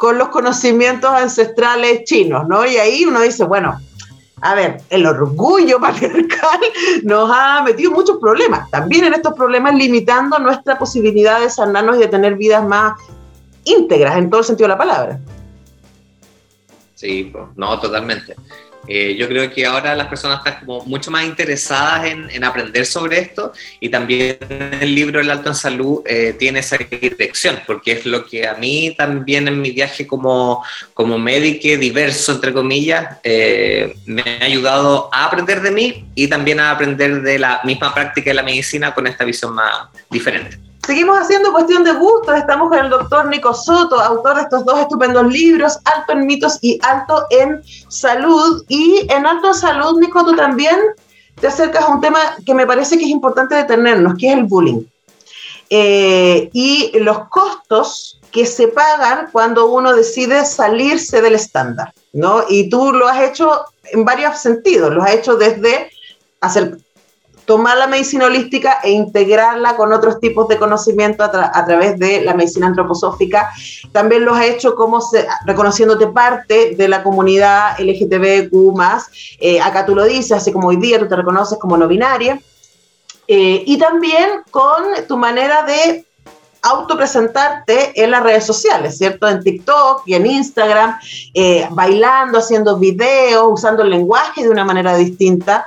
con 0.00 0.16
los 0.16 0.30
conocimientos 0.30 1.10
ancestrales 1.10 2.04
chinos, 2.04 2.48
¿no? 2.48 2.64
Y 2.64 2.78
ahí 2.78 3.04
uno 3.04 3.20
dice, 3.20 3.44
bueno, 3.44 3.78
a 4.40 4.54
ver, 4.54 4.80
el 4.88 5.04
orgullo 5.04 5.78
patriarcal 5.80 6.58
nos 7.02 7.30
ha 7.30 7.62
metido 7.62 7.90
muchos 7.90 8.16
problemas. 8.16 8.70
También 8.70 9.04
en 9.04 9.12
estos 9.12 9.34
problemas 9.34 9.74
limitando 9.74 10.38
nuestra 10.38 10.78
posibilidad 10.78 11.38
de 11.38 11.50
sanarnos 11.50 11.98
y 11.98 11.98
de 11.98 12.08
tener 12.08 12.36
vidas 12.36 12.64
más 12.66 12.94
íntegras 13.64 14.16
en 14.16 14.30
todo 14.30 14.40
el 14.40 14.46
sentido 14.46 14.68
de 14.68 14.74
la 14.74 14.78
palabra. 14.78 15.20
Sí, 16.94 17.30
no, 17.56 17.78
totalmente. 17.78 18.36
Eh, 18.88 19.14
yo 19.16 19.28
creo 19.28 19.50
que 19.52 19.66
ahora 19.66 19.94
las 19.94 20.08
personas 20.08 20.38
están 20.38 20.64
como 20.64 20.84
mucho 20.84 21.10
más 21.10 21.24
interesadas 21.24 22.06
en, 22.06 22.44
aprender 22.44 22.86
sobre 22.86 23.18
esto 23.18 23.52
y 23.78 23.90
también 23.90 24.38
el 24.80 24.94
libro 24.94 25.20
El 25.20 25.30
Alto 25.30 25.50
en 25.50 25.54
Salud 25.54 26.02
eh, 26.06 26.34
tiene 26.38 26.60
esa 26.60 26.78
dirección, 26.78 27.60
porque 27.66 27.92
es 27.92 28.06
lo 28.06 28.24
que 28.24 28.48
a 28.48 28.54
mí 28.54 28.94
también 28.96 29.46
en 29.46 29.60
mi 29.60 29.70
viaje 29.72 30.06
como, 30.06 30.64
como 30.94 31.18
médico 31.18 31.78
diverso, 31.78 32.32
entre 32.32 32.52
comillas, 32.52 33.18
eh, 33.22 33.94
me 34.06 34.22
ha 34.22 34.44
ayudado 34.44 35.10
a 35.12 35.26
aprender 35.26 35.60
de 35.60 35.70
mí 35.70 36.06
y 36.14 36.28
también 36.28 36.60
a 36.60 36.70
aprender 36.70 37.20
de 37.20 37.38
la 37.38 37.60
misma 37.64 37.94
práctica 37.94 38.30
de 38.30 38.34
la 38.34 38.42
medicina 38.42 38.94
con 38.94 39.06
esta 39.06 39.24
visión 39.24 39.54
más 39.54 39.88
diferente. 40.10 40.69
Seguimos 40.86 41.18
haciendo 41.18 41.52
cuestión 41.52 41.84
de 41.84 41.92
gustos. 41.92 42.36
Estamos 42.36 42.68
con 42.68 42.78
el 42.78 42.90
doctor 42.90 43.26
Nico 43.26 43.54
Soto, 43.54 44.00
autor 44.00 44.36
de 44.36 44.42
estos 44.42 44.64
dos 44.64 44.78
estupendos 44.80 45.26
libros, 45.26 45.78
Alto 45.84 46.12
en 46.12 46.26
mitos 46.26 46.58
y 46.62 46.78
Alto 46.82 47.26
en 47.30 47.62
salud. 47.88 48.64
Y 48.68 49.06
en 49.08 49.26
Alto 49.26 49.48
en 49.48 49.54
salud, 49.54 50.00
Nico, 50.00 50.24
tú 50.24 50.34
también 50.34 50.76
te 51.40 51.46
acercas 51.46 51.84
a 51.84 51.88
un 51.88 52.00
tema 52.00 52.18
que 52.44 52.54
me 52.54 52.66
parece 52.66 52.96
que 52.98 53.04
es 53.04 53.10
importante 53.10 53.54
detenernos, 53.54 54.14
que 54.18 54.28
es 54.28 54.38
el 54.38 54.44
bullying. 54.44 54.82
Eh, 55.68 56.50
y 56.52 56.98
los 56.98 57.28
costos 57.28 58.18
que 58.32 58.46
se 58.46 58.68
pagan 58.68 59.28
cuando 59.30 59.66
uno 59.66 59.94
decide 59.94 60.44
salirse 60.44 61.20
del 61.20 61.34
estándar, 61.34 61.92
¿no? 62.12 62.44
Y 62.48 62.68
tú 62.68 62.92
lo 62.92 63.06
has 63.06 63.22
hecho 63.22 63.64
en 63.84 64.04
varios 64.04 64.38
sentidos, 64.38 64.92
lo 64.92 65.02
has 65.02 65.14
hecho 65.14 65.36
desde 65.36 65.90
hacer 66.40 66.78
tomar 67.50 67.76
la 67.78 67.88
medicina 67.88 68.26
holística 68.26 68.78
e 68.80 68.92
integrarla 68.92 69.74
con 69.74 69.92
otros 69.92 70.20
tipos 70.20 70.46
de 70.46 70.56
conocimiento 70.56 71.24
a, 71.24 71.64
través 71.66 71.98
de 71.98 72.20
la 72.20 72.32
medicina 72.32 72.68
antroposófica. 72.68 73.50
También 73.90 74.24
lo 74.24 74.36
has 74.36 74.44
hecho 74.44 74.76
como 74.76 75.00
reconociéndote 75.46 76.06
parte 76.06 76.76
de 76.76 76.86
la 76.86 77.02
comunidad 77.02 77.76
LGTBQ+. 77.80 78.54
Eh, 79.40 79.60
acá 79.60 79.84
tú 79.84 79.96
lo 79.96 80.04
dices, 80.04 80.30
así 80.30 80.52
como 80.52 80.68
hoy 80.68 80.76
día 80.76 81.00
tú 81.00 81.08
te 81.08 81.16
reconoces 81.16 81.58
como 81.58 81.76
no 81.76 81.88
binaria. 81.88 82.40
Eh, 83.26 83.64
y 83.66 83.78
también 83.78 84.42
con 84.52 84.84
tu 85.08 85.16
manera 85.16 85.64
de 85.64 86.06
autopresentarte 86.62 88.00
en 88.00 88.12
las 88.12 88.22
redes 88.22 88.44
sociales, 88.44 88.96
¿cierto? 88.96 89.26
En 89.26 89.42
TikTok 89.42 90.02
y 90.06 90.14
en 90.14 90.26
Instagram, 90.26 91.00
eh, 91.34 91.66
bailando, 91.70 92.38
haciendo 92.38 92.78
videos, 92.78 93.44
usando 93.50 93.82
el 93.82 93.90
lenguaje 93.90 94.44
de 94.44 94.50
una 94.50 94.64
manera 94.64 94.96
distinta. 94.96 95.66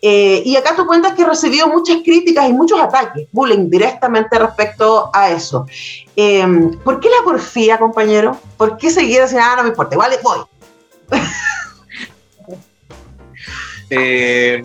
Eh, 0.00 0.42
y 0.44 0.56
acá 0.56 0.76
tú 0.76 0.86
cuentas 0.86 1.14
que 1.14 1.24
recibió 1.24 1.66
muchas 1.68 1.98
críticas 2.04 2.48
y 2.48 2.52
muchos 2.52 2.80
ataques, 2.80 3.26
bullying 3.32 3.68
directamente 3.68 4.38
respecto 4.38 5.10
a 5.12 5.30
eso. 5.30 5.66
Em, 6.14 6.78
¿Por 6.78 7.00
qué 7.00 7.08
la 7.08 7.24
porfía, 7.24 7.78
compañero? 7.78 8.38
¿Por 8.56 8.76
qué 8.76 8.90
seguir 8.90 9.22
diciendo, 9.22 9.46
ah, 9.48 9.56
no 9.56 9.62
me 9.64 9.70
importa, 9.70 9.94
igual 9.94 10.12
voy? 10.22 10.38
Eh, 13.90 14.62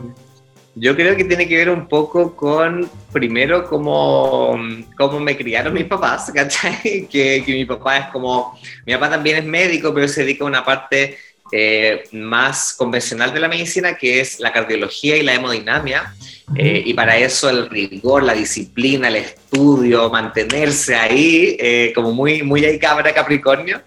yo 0.76 0.96
creo 0.98 1.15
que 1.15 1.24
tiene 1.24 1.48
que 1.48 1.56
ver 1.56 1.69
un 1.69 1.88
poco 1.88 2.36
con, 2.36 2.89
primero, 3.13 3.65
cómo, 3.69 4.58
cómo 4.98 5.19
me 5.22 5.38
criaron 5.38 5.74
mis 5.74 5.86
papás, 5.86 6.30
¿cachai? 6.36 7.08
Que, 7.10 7.41
que 7.46 7.54
mi 7.54 7.63
papá 7.63 8.00
es 8.00 8.08
como, 8.08 8.60
mi 8.86 8.93
papá 8.93 9.12
también 9.12 9.38
es 9.38 9.46
médico, 9.46 9.93
pero 9.93 10.10
se 10.10 10.22
dedica 10.26 10.43
a 10.43 10.48
una 10.48 10.65
parte 10.65 11.17
eh, 11.51 12.03
más 12.12 12.73
convencional 12.73 13.34
de 13.34 13.39
la 13.39 13.47
medicina, 13.47 13.95
que 13.95 14.21
es 14.21 14.39
la 14.39 14.51
cardiología 14.51 15.17
y 15.17 15.23
la 15.23 15.36
hemodinamia. 15.36 16.15
Eh, 16.56 16.84
y 16.86 16.93
para 16.93 17.17
eso 17.17 17.49
el 17.49 17.69
rigor, 17.69 18.23
la 18.23 18.34
disciplina, 18.34 19.08
el 19.08 19.17
estudio, 19.17 20.10
mantenerse 20.10 20.95
ahí, 20.95 21.56
eh, 21.60 21.91
como 21.95 22.12
muy, 22.12 22.43
muy 22.43 22.65
ahí 22.65 22.77
cabra 22.79 23.13
Capricornio, 23.13 23.82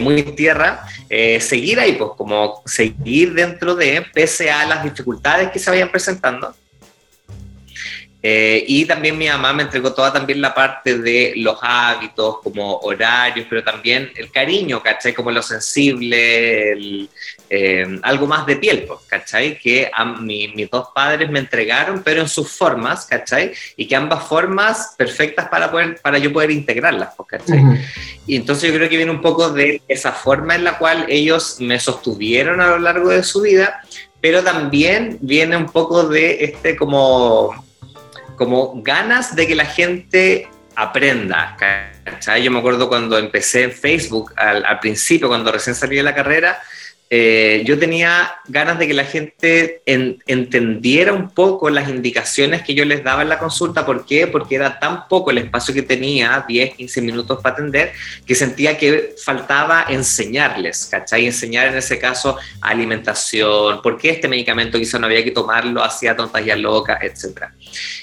muy 0.00 0.22
tierra, 0.22 0.84
seguir 1.40 1.80
ahí, 1.80 1.92
pues 1.92 2.10
como 2.16 2.62
seguir 2.64 3.34
dentro 3.34 3.74
de, 3.74 4.04
pese 4.12 4.50
a 4.50 4.66
las 4.66 4.84
dificultades 4.84 5.50
que 5.50 5.58
se 5.58 5.70
vayan 5.70 5.90
presentando, 5.90 6.54
eh, 8.28 8.64
y 8.66 8.84
también 8.86 9.16
mi 9.16 9.28
mamá 9.28 9.52
me 9.52 9.62
entregó 9.62 9.94
toda 9.94 10.12
también 10.12 10.40
la 10.40 10.52
parte 10.52 10.98
de 10.98 11.34
los 11.36 11.58
hábitos, 11.62 12.38
como 12.42 12.78
horarios, 12.78 13.46
pero 13.48 13.62
también 13.62 14.10
el 14.16 14.32
cariño, 14.32 14.82
¿cachai? 14.82 15.14
Como 15.14 15.30
lo 15.30 15.40
sensible, 15.42 17.08
eh, 17.48 18.00
algo 18.02 18.26
más 18.26 18.44
de 18.44 18.56
piel, 18.56 18.82
pues, 18.82 18.98
¿cachai? 19.06 19.56
Que 19.56 19.88
a 19.94 20.04
mis 20.04 20.68
dos 20.68 20.88
padres 20.92 21.30
me 21.30 21.38
entregaron, 21.38 22.02
pero 22.02 22.20
en 22.20 22.28
sus 22.28 22.50
formas, 22.50 23.06
¿cachai? 23.06 23.52
Y 23.76 23.86
que 23.86 23.94
ambas 23.94 24.26
formas 24.26 24.96
perfectas 24.98 25.48
para, 25.48 25.70
poder, 25.70 26.00
para 26.02 26.18
yo 26.18 26.32
poder 26.32 26.50
integrarlas, 26.50 27.10
pues, 27.16 27.28
¿cachai? 27.28 27.62
Y 28.26 28.34
entonces 28.34 28.68
yo 28.68 28.76
creo 28.76 28.88
que 28.88 28.96
viene 28.96 29.12
un 29.12 29.22
poco 29.22 29.50
de 29.50 29.82
esa 29.86 30.10
forma 30.10 30.56
en 30.56 30.64
la 30.64 30.78
cual 30.78 31.06
ellos 31.08 31.58
me 31.60 31.78
sostuvieron 31.78 32.60
a 32.60 32.70
lo 32.70 32.80
largo 32.80 33.10
de 33.10 33.22
su 33.22 33.42
vida, 33.42 33.80
pero 34.20 34.42
también 34.42 35.18
viene 35.20 35.56
un 35.56 35.66
poco 35.66 36.08
de 36.08 36.42
este 36.42 36.74
como 36.74 37.65
como 38.36 38.82
ganas 38.82 39.34
de 39.34 39.46
que 39.46 39.54
la 39.54 39.66
gente 39.66 40.48
aprenda. 40.74 41.56
Yo 42.42 42.50
me 42.50 42.58
acuerdo 42.58 42.88
cuando 42.88 43.18
empecé 43.18 43.64
en 43.64 43.72
Facebook 43.72 44.32
al, 44.36 44.64
al 44.64 44.78
principio, 44.78 45.28
cuando 45.28 45.50
recién 45.50 45.74
salí 45.74 45.96
de 45.96 46.02
la 46.02 46.14
carrera, 46.14 46.60
eh, 47.08 47.62
yo 47.64 47.78
tenía 47.78 48.34
ganas 48.48 48.80
de 48.80 48.88
que 48.88 48.94
la 48.94 49.04
gente 49.04 49.80
entendiera 49.86 51.12
un 51.12 51.30
poco 51.30 51.70
las 51.70 51.88
indicaciones 51.88 52.62
que 52.62 52.74
yo 52.74 52.84
les 52.84 53.04
daba 53.04 53.22
en 53.22 53.28
la 53.28 53.38
consulta. 53.38 53.86
¿Por 53.86 54.04
qué? 54.04 54.26
Porque 54.26 54.56
era 54.56 54.80
tan 54.80 55.06
poco 55.06 55.30
el 55.30 55.38
espacio 55.38 55.72
que 55.72 55.82
tenía, 55.82 56.44
10, 56.48 56.74
15 56.74 57.02
minutos 57.02 57.40
para 57.40 57.54
atender, 57.54 57.92
que 58.26 58.34
sentía 58.34 58.76
que 58.76 59.14
faltaba 59.24 59.86
enseñarles, 59.88 60.86
¿cachai? 60.90 61.26
Enseñar 61.26 61.68
en 61.68 61.76
ese 61.76 61.98
caso 61.98 62.38
alimentación, 62.60 63.80
por 63.82 63.98
qué 63.98 64.10
este 64.10 64.26
medicamento 64.26 64.76
quizá 64.76 64.98
no 64.98 65.06
había 65.06 65.22
que 65.22 65.30
tomarlo, 65.30 65.84
hacía 65.84 66.16
tontas 66.16 66.44
y 66.44 66.50
locas, 66.56 66.98
etc. 67.02 67.44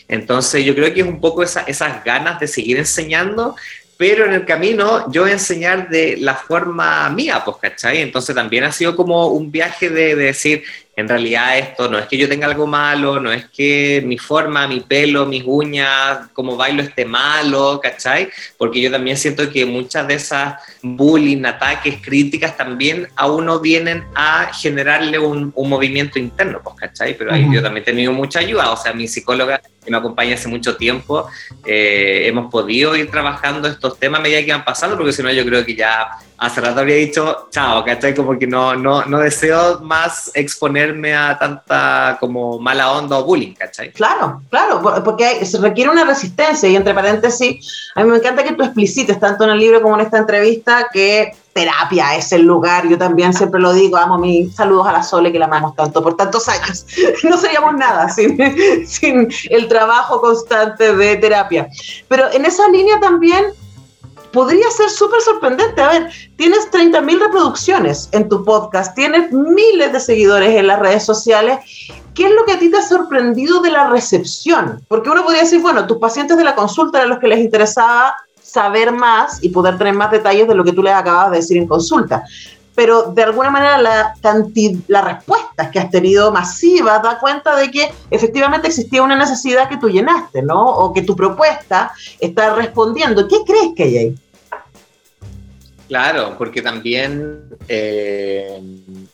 Entonces 0.07 0.63
yo 0.63 0.73
creo 0.75 0.93
que 0.93 1.01
es 1.01 1.07
un 1.07 1.19
poco 1.19 1.43
esas 1.43 2.03
ganas 2.05 2.39
de 2.39 2.47
seguir 2.47 2.77
enseñando 2.77 3.55
pero 3.97 4.25
en 4.25 4.33
el 4.33 4.45
camino 4.45 5.11
yo 5.11 5.21
voy 5.21 5.31
a 5.31 5.33
enseñar 5.33 5.89
de 5.89 6.17
la 6.17 6.35
forma 6.35 7.09
mía, 7.09 7.41
pues, 7.43 7.57
¿cachai? 7.57 8.01
Entonces 8.01 8.35
también 8.35 8.63
ha 8.63 8.71
sido 8.71 8.95
como 8.95 9.27
un 9.27 9.51
viaje 9.51 9.89
de, 9.89 10.15
de 10.15 10.25
decir, 10.25 10.63
en 10.95 11.07
realidad 11.07 11.57
esto 11.57 11.89
no 11.89 11.97
es 11.97 12.05
que 12.05 12.17
yo 12.17 12.29
tenga 12.29 12.45
algo 12.45 12.67
malo, 12.67 13.19
no 13.19 13.31
es 13.31 13.45
que 13.49 14.03
mi 14.05 14.17
forma, 14.17 14.67
mi 14.67 14.81
pelo, 14.81 15.25
mis 15.25 15.43
uñas, 15.45 16.29
como 16.33 16.55
bailo 16.55 16.83
esté 16.83 17.03
malo, 17.03 17.79
¿cachai? 17.81 18.29
Porque 18.57 18.79
yo 18.79 18.91
también 18.91 19.17
siento 19.17 19.49
que 19.49 19.65
muchas 19.65 20.07
de 20.07 20.13
esas 20.15 20.61
bullying, 20.83 21.45
ataques, 21.45 21.95
críticas 21.99 22.55
también 22.55 23.07
a 23.15 23.25
uno 23.25 23.59
vienen 23.59 24.03
a 24.13 24.51
generarle 24.53 25.17
un, 25.17 25.51
un 25.55 25.69
movimiento 25.69 26.19
interno, 26.19 26.61
pues, 26.63 26.75
¿cachai? 26.75 27.17
Pero 27.17 27.33
ahí 27.33 27.47
yo 27.51 27.63
también 27.63 27.81
he 27.81 27.85
tenido 27.85 28.13
mucha 28.13 28.39
ayuda, 28.39 28.71
o 28.71 28.77
sea, 28.77 28.93
mi 28.93 29.07
psicóloga 29.07 29.61
que 29.83 29.91
me 29.91 29.97
acompaña 29.97 30.35
hace 30.35 30.47
mucho 30.47 30.77
tiempo, 30.77 31.27
eh, 31.65 32.23
hemos 32.25 32.51
podido 32.51 32.95
ir 32.95 33.09
trabajando 33.09 33.67
estos 33.67 33.99
temas 33.99 34.19
a 34.19 34.23
medida 34.23 34.45
que 34.45 34.51
van 34.51 34.63
pasando, 34.63 34.95
porque 34.95 35.11
si 35.11 35.23
no 35.23 35.31
yo 35.31 35.43
creo 35.43 35.65
que 35.65 35.75
ya 35.75 36.07
hace 36.43 36.59
rato 36.59 36.81
habría 36.81 36.97
dicho, 36.97 37.47
chao, 37.51 37.85
¿cachai? 37.85 38.13
Como 38.13 38.37
que 38.37 38.45
no, 38.45 38.75
no, 38.75 39.05
no 39.05 39.19
deseo 39.19 39.79
más 39.79 40.29
exponerme 40.33 41.15
a 41.15 41.37
tanta 41.39 42.17
como 42.19 42.59
mala 42.59 42.91
onda 42.91 43.19
o 43.19 43.23
bullying, 43.23 43.53
¿cachai? 43.53 43.93
Claro, 43.93 44.41
claro, 44.49 44.81
porque 45.05 45.45
se 45.45 45.57
requiere 45.59 45.89
una 45.89 46.03
resistencia 46.03 46.67
y 46.67 46.75
entre 46.75 46.93
paréntesis, 46.93 47.91
a 47.95 48.03
mí 48.03 48.09
me 48.09 48.17
encanta 48.17 48.43
que 48.43 48.53
tú 48.53 48.63
explicites 48.63 49.19
tanto 49.19 49.45
en 49.45 49.51
el 49.51 49.59
libro 49.59 49.81
como 49.81 49.95
en 49.95 50.01
esta 50.01 50.17
entrevista 50.17 50.89
que 50.91 51.31
terapia 51.53 52.15
es 52.15 52.31
el 52.33 52.41
lugar, 52.41 52.89
yo 52.89 52.97
también 52.97 53.33
siempre 53.33 53.61
lo 53.61 53.71
digo, 53.71 53.95
amo 53.95 54.17
mis 54.17 54.53
saludos 54.53 54.87
a 54.87 54.91
la 54.91 55.03
Sole 55.03 55.31
que 55.31 55.39
la 55.39 55.45
amamos 55.45 55.75
tanto 55.75 56.03
por 56.03 56.17
tantos 56.17 56.49
años, 56.49 56.85
no 57.23 57.37
seríamos 57.37 57.75
nada 57.75 58.09
sin, 58.09 58.37
sin 58.85 59.29
el 59.49 59.67
trabajo 59.69 60.19
constante 60.19 60.93
de 60.93 61.15
terapia. 61.15 61.69
Pero 62.09 62.29
en 62.33 62.43
esa 62.45 62.67
línea 62.69 62.99
también 62.99 63.45
podría 64.33 64.69
ser 64.71 64.89
súper 64.89 65.21
sorprendente. 65.21 65.81
A 65.81 65.87
ver, 65.89 66.09
tienes 66.35 66.69
30.000 66.71 67.19
reproducciones 67.19 68.09
en 68.11 68.27
tu 68.27 68.43
podcast, 68.43 68.95
tienes 68.95 69.31
miles 69.31 69.93
de 69.93 69.99
seguidores 69.99 70.57
en 70.57 70.67
las 70.67 70.79
redes 70.79 71.05
sociales. 71.05 71.59
¿Qué 72.13 72.25
es 72.25 72.31
lo 72.33 72.43
que 72.45 72.53
a 72.53 72.59
ti 72.59 72.69
te 72.69 72.77
ha 72.77 72.81
sorprendido 72.81 73.61
de 73.61 73.71
la 73.71 73.89
recepción? 73.89 74.81
Porque 74.87 75.09
uno 75.09 75.23
podría 75.23 75.43
decir, 75.43 75.61
bueno, 75.61 75.87
tus 75.87 75.97
pacientes 75.99 76.35
de 76.35 76.43
la 76.43 76.55
consulta 76.55 76.97
eran 76.97 77.11
los 77.11 77.19
que 77.19 77.27
les 77.27 77.39
interesaba 77.39 78.15
saber 78.41 78.91
más 78.91 79.41
y 79.41 79.49
poder 79.49 79.77
tener 79.77 79.93
más 79.93 80.11
detalles 80.11 80.47
de 80.47 80.55
lo 80.55 80.63
que 80.63 80.73
tú 80.73 80.83
les 80.83 80.93
acabas 80.93 81.31
de 81.31 81.37
decir 81.37 81.57
en 81.57 81.67
consulta 81.67 82.23
pero 82.75 83.03
de 83.03 83.23
alguna 83.23 83.49
manera 83.49 83.77
la, 83.77 84.15
la 84.87 85.01
respuesta 85.01 85.69
que 85.71 85.79
has 85.79 85.89
tenido 85.89 86.31
masiva 86.31 86.99
da 86.99 87.19
cuenta 87.19 87.55
de 87.55 87.69
que 87.69 87.91
efectivamente 88.09 88.67
existía 88.67 89.03
una 89.03 89.15
necesidad 89.15 89.69
que 89.69 89.77
tú 89.77 89.89
llenaste, 89.89 90.41
¿no? 90.41 90.63
O 90.63 90.93
que 90.93 91.03
tu 91.03 91.15
propuesta 91.15 91.91
está 92.19 92.55
respondiendo. 92.55 93.27
¿Qué 93.27 93.37
crees 93.45 93.73
que 93.75 93.83
hay 93.83 93.97
ahí? 93.97 94.15
Claro, 95.87 96.35
porque 96.37 96.61
también 96.61 97.41
eh, 97.67 98.59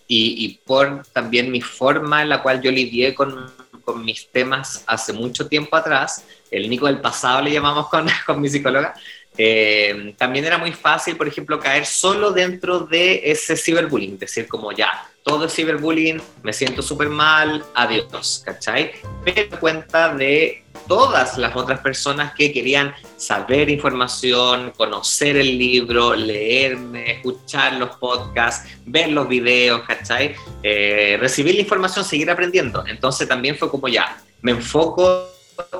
y, 0.07 0.59
por 0.65 1.03
también 1.13 1.51
mi 1.51 1.61
forma 1.61 2.21
en 2.21 2.29
la 2.29 2.41
cual 2.41 2.61
yo 2.61 2.71
lidié 2.71 3.15
con, 3.15 3.51
con, 3.83 4.05
mis 4.05 4.29
temas 4.29 4.83
hace 4.85 5.11
mucho 5.13 5.47
tiempo 5.47 5.75
atrás, 5.75 6.23
el 6.51 6.69
Nico 6.69 6.85
del 6.85 7.01
pasado 7.01 7.41
le 7.41 7.51
llamamos 7.51 7.89
con, 7.89 8.07
con 8.25 8.39
mi 8.39 8.49
psicóloga, 8.49 8.93
eh, 9.41 10.13
también 10.17 10.43
era 10.43 10.57
muy 10.57 10.73
fácil, 10.73 11.15
por 11.15 11.25
ejemplo, 11.25 11.61
caer 11.61 11.85
solo 11.85 12.31
dentro 12.31 12.81
de 12.81 13.21
ese 13.23 13.55
ciberbullying, 13.55 14.19
decir 14.19 14.49
como 14.49 14.73
ya, 14.73 15.09
todo 15.23 15.45
es 15.45 15.53
ciberbullying, 15.53 16.21
me 16.43 16.51
siento 16.51 16.81
súper 16.81 17.07
mal, 17.07 17.63
adiós, 17.73 18.43
¿cachai? 18.45 18.91
Di 19.23 19.45
cuenta 19.57 20.13
de 20.13 20.65
todas 20.89 21.37
las 21.37 21.55
otras 21.55 21.79
personas 21.79 22.33
que 22.33 22.51
querían 22.51 22.93
saber 23.15 23.69
información, 23.69 24.73
conocer 24.75 25.37
el 25.37 25.57
libro, 25.57 26.15
leerme, 26.15 27.09
escuchar 27.09 27.75
los 27.75 27.95
podcasts, 27.95 28.69
ver 28.85 29.07
los 29.07 29.29
videos, 29.29 29.83
¿cachai? 29.87 30.35
Eh, 30.63 31.15
recibir 31.17 31.55
la 31.55 31.61
información, 31.61 32.03
seguir 32.03 32.29
aprendiendo. 32.29 32.83
Entonces 32.85 33.25
también 33.25 33.55
fue 33.57 33.71
como 33.71 33.87
ya, 33.87 34.21
me 34.41 34.51
enfoco 34.51 35.29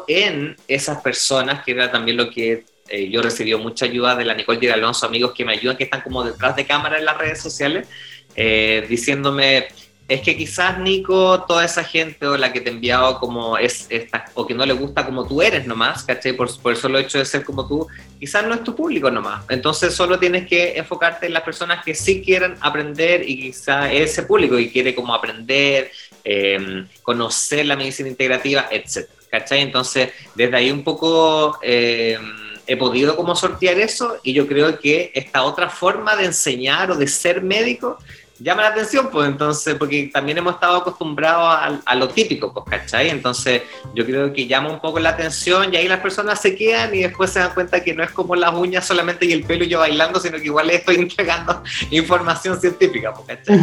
en 0.07 0.55
esas 0.65 1.01
personas, 1.01 1.65
que 1.65 1.73
era 1.73 1.91
también 1.91 2.15
lo 2.15 2.29
que 2.29 2.63
eh, 2.89 3.09
yo 3.09 3.21
recibí 3.21 3.55
mucha 3.55 3.85
ayuda 3.85 4.15
de 4.15 4.25
la 4.25 4.33
Nicole 4.33 4.59
de 4.59 4.71
Alonso, 4.71 5.05
amigos 5.05 5.33
que 5.33 5.45
me 5.45 5.53
ayudan, 5.53 5.77
que 5.77 5.85
están 5.85 6.01
como 6.01 6.23
detrás 6.23 6.55
de 6.55 6.65
cámara 6.65 6.97
en 6.97 7.05
las 7.05 7.17
redes 7.17 7.41
sociales, 7.41 7.87
eh, 8.35 8.85
diciéndome, 8.89 9.67
es 10.09 10.21
que 10.21 10.35
quizás 10.35 10.79
Nico, 10.79 11.45
toda 11.47 11.63
esa 11.63 11.83
gente 11.83 12.25
o 12.25 12.35
la 12.35 12.51
que 12.51 12.61
te 12.61 12.71
he 12.71 12.73
enviado 12.73 13.19
como 13.19 13.59
es 13.59 13.85
esta, 13.89 14.25
o 14.33 14.47
que 14.47 14.55
no 14.55 14.65
le 14.65 14.73
gusta 14.73 15.05
como 15.05 15.27
tú 15.27 15.43
eres 15.43 15.67
nomás, 15.67 16.03
¿cachai? 16.03 16.33
Por, 16.33 16.49
por 16.61 16.71
el 16.71 16.77
solo 16.79 16.97
hecho 16.97 17.19
de 17.19 17.25
ser 17.25 17.43
como 17.45 17.67
tú, 17.67 17.87
quizás 18.19 18.43
no 18.47 18.55
es 18.55 18.63
tu 18.63 18.75
público 18.75 19.11
nomás. 19.11 19.45
Entonces 19.49 19.93
solo 19.93 20.17
tienes 20.17 20.47
que 20.47 20.77
enfocarte 20.77 21.27
en 21.27 21.33
las 21.33 21.43
personas 21.43 21.85
que 21.85 21.93
sí 21.93 22.23
quieren 22.23 22.55
aprender 22.59 23.21
y 23.27 23.39
quizás 23.39 23.91
ese 23.93 24.23
público 24.23 24.57
que 24.57 24.71
quiere 24.71 24.95
como 24.95 25.13
aprender, 25.13 25.91
em, 26.23 26.87
conocer 27.03 27.67
la 27.67 27.75
medicina 27.75 28.09
integrativa, 28.09 28.67
etc. 28.71 29.07
¿Cachai? 29.29 29.61
Entonces, 29.61 30.09
desde 30.33 30.57
ahí 30.57 30.71
un 30.71 30.83
poco... 30.83 31.59
Em, 31.61 32.48
he 32.69 32.77
podido 32.77 33.15
como 33.15 33.35
sortear 33.35 33.79
eso 33.79 34.17
y 34.21 34.31
yo 34.33 34.47
creo 34.47 34.79
que 34.79 35.11
esta 35.15 35.41
otra 35.41 35.69
forma 35.69 36.15
de 36.15 36.25
enseñar 36.25 36.91
o 36.91 36.95
de 36.95 37.07
ser 37.07 37.41
médico 37.41 37.97
llama 38.39 38.61
la 38.61 38.69
atención, 38.69 39.09
pues 39.11 39.27
entonces, 39.27 39.75
porque 39.75 40.09
también 40.13 40.37
hemos 40.37 40.53
estado 40.53 40.77
acostumbrados 40.77 41.81
a, 41.83 41.95
lo 41.95 42.07
típico, 42.09 42.53
pues, 42.53 42.65
¿cachai? 42.69 43.09
Entonces, 43.09 43.63
yo 43.93 44.05
creo 44.05 44.31
que 44.31 44.47
llama 44.47 44.69
un 44.69 44.79
poco 44.79 44.99
la 44.99 45.09
atención 45.09 45.73
y 45.73 45.77
ahí 45.77 45.87
las 45.87 45.99
personas 45.99 46.39
se 46.39 46.55
quedan 46.55 46.93
y 46.95 46.99
después 46.99 47.31
se 47.31 47.39
dan 47.39 47.53
cuenta 47.53 47.83
que 47.83 47.93
no 47.93 48.03
es 48.03 48.11
como 48.11 48.35
las 48.35 48.53
uñas 48.53 48.85
solamente 48.85 49.25
y 49.25 49.33
el 49.33 49.43
pelo 49.43 49.65
y 49.65 49.67
yo 49.67 49.79
bailando, 49.79 50.19
sino 50.19 50.37
que 50.37 50.45
igual 50.45 50.69
estoy 50.69 50.95
entregando 50.99 51.61
información 51.89 52.61
científica, 52.61 53.13
pues, 53.13 53.39
¿cachai? 53.39 53.59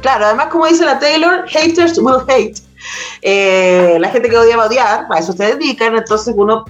Claro, 0.00 0.24
además, 0.24 0.46
como 0.46 0.66
dice 0.66 0.84
la 0.84 0.98
Taylor, 0.98 1.46
haters 1.48 1.98
will 1.98 2.24
hate. 2.26 2.58
Eh, 3.22 3.98
la 4.00 4.08
gente 4.08 4.28
que 4.28 4.36
odia 4.36 4.56
va 4.56 4.64
a 4.64 4.66
odiar, 4.66 5.06
a 5.10 5.18
eso 5.18 5.32
se 5.34 5.54
dedican, 5.54 5.94
entonces 5.94 6.34
uno 6.36 6.64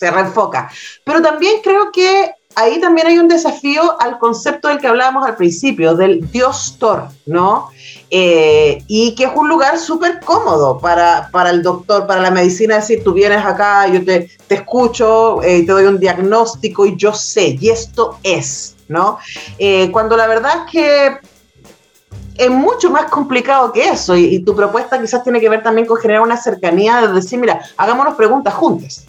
se 0.00 0.10
reenfoca. 0.10 0.70
Pero 1.04 1.20
también 1.20 1.60
creo 1.62 1.92
que 1.92 2.34
ahí 2.56 2.80
también 2.80 3.06
hay 3.06 3.18
un 3.18 3.28
desafío 3.28 4.00
al 4.00 4.18
concepto 4.18 4.68
del 4.68 4.78
que 4.78 4.86
hablábamos 4.86 5.26
al 5.26 5.36
principio, 5.36 5.94
del 5.94 6.30
Dios 6.30 6.76
Thor, 6.78 7.08
¿no? 7.26 7.68
Eh, 8.10 8.82
y 8.88 9.14
que 9.14 9.24
es 9.24 9.30
un 9.34 9.48
lugar 9.48 9.78
súper 9.78 10.20
cómodo 10.20 10.78
para, 10.78 11.28
para, 11.30 11.50
el 11.50 11.62
doctor, 11.62 12.06
para 12.06 12.22
la 12.22 12.30
medicina, 12.30 12.76
decir, 12.76 13.04
tú 13.04 13.12
vienes 13.12 13.44
acá, 13.44 13.86
yo 13.88 14.04
te, 14.04 14.30
te 14.48 14.54
escucho, 14.56 15.42
eh, 15.42 15.64
te 15.64 15.72
doy 15.72 15.84
un 15.84 16.00
diagnóstico 16.00 16.86
y 16.86 16.96
yo 16.96 17.12
sé, 17.12 17.58
y 17.60 17.68
esto 17.68 18.18
es, 18.22 18.74
¿no? 18.88 19.18
Eh, 19.58 19.90
cuando 19.92 20.16
la 20.16 20.26
verdad 20.26 20.64
es 20.64 20.72
que 20.72 21.18
es 22.36 22.50
mucho 22.50 22.90
más 22.90 23.10
complicado 23.10 23.70
que 23.70 23.90
eso 23.90 24.16
y, 24.16 24.24
y, 24.24 24.44
tu 24.44 24.56
propuesta 24.56 24.98
quizás 24.98 25.22
tiene 25.22 25.40
que 25.40 25.48
ver 25.50 25.62
también 25.62 25.86
con 25.86 25.98
generar 25.98 26.22
una 26.22 26.38
cercanía 26.38 27.06
de 27.06 27.12
decir, 27.12 27.38
mira, 27.38 27.60
hagámonos 27.76 28.14
preguntas 28.14 28.54
juntas. 28.54 29.04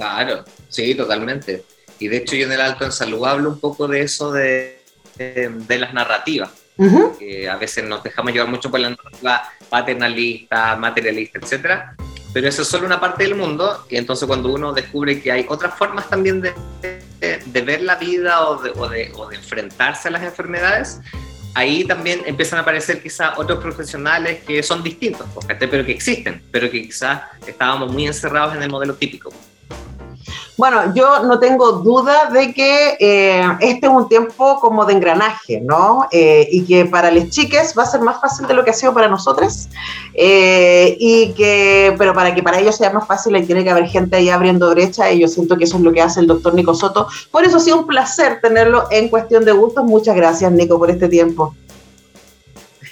Claro, 0.00 0.46
sí, 0.70 0.94
totalmente. 0.94 1.62
Y 1.98 2.08
de 2.08 2.16
hecho 2.16 2.34
yo 2.34 2.46
en 2.46 2.52
el 2.52 2.60
Alto 2.62 2.86
en 2.86 2.92
Salud 2.92 3.22
hablo 3.26 3.50
un 3.50 3.60
poco 3.60 3.86
de 3.86 4.00
eso 4.00 4.32
de, 4.32 4.82
de, 5.18 5.78
las 5.78 5.92
narrativas. 5.92 6.50
que 7.18 7.46
a 7.46 7.56
veces 7.56 7.84
nos 7.84 8.02
dejamos 8.02 8.32
llevar 8.32 8.48
mucho 8.48 8.70
por 8.70 8.80
la 8.80 8.88
narrativa 8.88 9.42
paternalista, 9.68 10.74
materialista, 10.76 11.38
etcétera, 11.42 11.94
pero 12.32 12.48
eso 12.48 12.62
es 12.62 12.68
solo 12.68 12.86
una 12.86 12.98
parte 12.98 13.24
del 13.24 13.34
mundo 13.34 13.84
y 13.90 13.98
entonces 13.98 14.26
cuando 14.26 14.50
uno 14.50 14.72
descubre 14.72 15.20
que 15.20 15.30
hay 15.30 15.44
otras 15.46 15.74
formas 15.74 16.08
también 16.08 16.40
de, 16.40 16.54
de, 17.20 17.60
ver 17.60 17.82
la 17.82 17.96
vida 17.96 18.48
o 18.48 18.62
de, 18.62 18.70
o, 18.70 18.84
o 19.20 19.28
de, 19.28 19.36
enfrentarse 19.36 20.08
a 20.08 20.12
las 20.12 20.22
enfermedades, 20.22 21.00
ahí 21.52 21.84
también 21.84 22.22
empiezan 22.24 22.58
a 22.58 22.62
aparecer 22.62 23.02
quizás 23.02 23.36
otros 23.36 23.58
profesionales 23.58 24.42
que 24.46 24.62
son 24.62 24.82
distintos, 24.82 25.26
pero 25.58 25.84
que 25.84 25.92
existen, 25.92 26.42
pero 26.50 26.70
que 26.70 26.80
quizás 26.84 27.20
estábamos 27.46 27.92
muy 27.92 28.06
encerrados 28.06 28.56
en 28.56 28.62
el 28.62 28.70
modelo 28.70 28.94
típico. 28.94 29.30
Bueno, 30.60 30.94
yo 30.94 31.24
no 31.24 31.38
tengo 31.38 31.72
duda 31.72 32.28
de 32.30 32.52
que 32.52 32.98
eh, 33.00 33.42
este 33.60 33.86
es 33.86 33.90
un 33.90 34.10
tiempo 34.10 34.60
como 34.60 34.84
de 34.84 34.92
engranaje, 34.92 35.58
¿no? 35.62 36.06
Eh, 36.12 36.46
y 36.52 36.66
que 36.66 36.84
para 36.84 37.10
las 37.10 37.30
chiques 37.30 37.72
va 37.78 37.84
a 37.84 37.86
ser 37.86 38.02
más 38.02 38.20
fácil 38.20 38.46
de 38.46 38.52
lo 38.52 38.62
que 38.62 38.68
ha 38.68 38.74
sido 38.74 38.92
para 38.92 39.08
nosotras. 39.08 39.70
Eh, 40.12 40.98
y 41.00 41.32
que, 41.32 41.94
pero 41.96 42.12
para 42.12 42.34
que 42.34 42.42
para 42.42 42.60
ellos 42.60 42.76
sea 42.76 42.92
más 42.92 43.06
fácil, 43.06 43.42
tiene 43.46 43.64
que 43.64 43.70
haber 43.70 43.86
gente 43.86 44.16
ahí 44.16 44.28
abriendo 44.28 44.68
brecha. 44.68 45.10
Y 45.10 45.20
yo 45.20 45.28
siento 45.28 45.56
que 45.56 45.64
eso 45.64 45.78
es 45.78 45.82
lo 45.82 45.94
que 45.94 46.02
hace 46.02 46.20
el 46.20 46.26
doctor 46.26 46.52
Nico 46.52 46.74
Soto. 46.74 47.08
Por 47.30 47.42
eso 47.42 47.56
ha 47.56 47.60
sido 47.60 47.78
un 47.78 47.86
placer 47.86 48.42
tenerlo 48.42 48.86
en 48.90 49.08
cuestión 49.08 49.46
de 49.46 49.52
gustos. 49.52 49.82
Muchas 49.84 50.14
gracias, 50.14 50.52
Nico, 50.52 50.78
por 50.78 50.90
este 50.90 51.08
tiempo. 51.08 51.54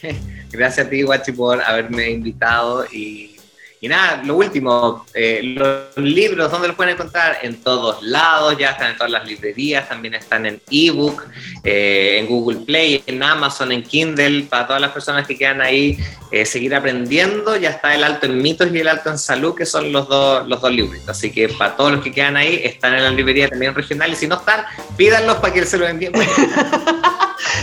Gracias 0.50 0.86
a 0.86 0.88
ti, 0.88 1.02
Guachi, 1.02 1.32
por 1.32 1.60
haberme 1.60 2.12
invitado 2.12 2.86
y 2.90 3.37
y 3.80 3.88
nada, 3.88 4.22
lo 4.24 4.36
último, 4.36 5.06
eh, 5.14 5.40
los 5.42 5.96
libros, 5.96 6.50
¿dónde 6.50 6.68
los 6.68 6.76
pueden 6.76 6.94
encontrar? 6.94 7.38
En 7.42 7.62
todos 7.62 8.02
lados, 8.02 8.58
ya 8.58 8.70
están 8.70 8.90
en 8.90 8.96
todas 8.96 9.12
las 9.12 9.26
librerías, 9.26 9.88
también 9.88 10.14
están 10.14 10.46
en 10.46 10.60
ebook, 10.68 11.24
eh, 11.62 12.16
en 12.18 12.26
Google 12.26 12.60
Play, 12.66 13.04
en 13.06 13.22
Amazon, 13.22 13.70
en 13.70 13.84
Kindle, 13.84 14.44
para 14.50 14.66
todas 14.66 14.82
las 14.82 14.90
personas 14.90 15.26
que 15.28 15.38
quedan 15.38 15.60
ahí, 15.60 15.96
eh, 16.32 16.44
seguir 16.44 16.74
aprendiendo. 16.74 17.56
Ya 17.56 17.70
está 17.70 17.94
el 17.94 18.02
alto 18.02 18.26
en 18.26 18.42
mitos 18.42 18.68
y 18.72 18.78
el 18.80 18.88
alto 18.88 19.10
en 19.10 19.18
salud, 19.18 19.54
que 19.54 19.64
son 19.64 19.92
los 19.92 20.08
dos, 20.08 20.48
los 20.48 20.60
dos 20.60 20.72
libros. 20.72 21.00
Así 21.08 21.30
que 21.30 21.48
para 21.48 21.76
todos 21.76 21.92
los 21.92 22.02
que 22.02 22.10
quedan 22.10 22.36
ahí, 22.36 22.60
están 22.64 22.94
en 22.94 23.04
la 23.04 23.10
librería 23.10 23.48
también 23.48 23.74
regional, 23.76 24.12
y 24.12 24.16
si 24.16 24.26
no 24.26 24.36
están, 24.36 24.64
pídanlos 24.96 25.36
para 25.36 25.54
que 25.54 25.64
se 25.64 25.78
los 25.78 25.88
envíen. 25.88 26.12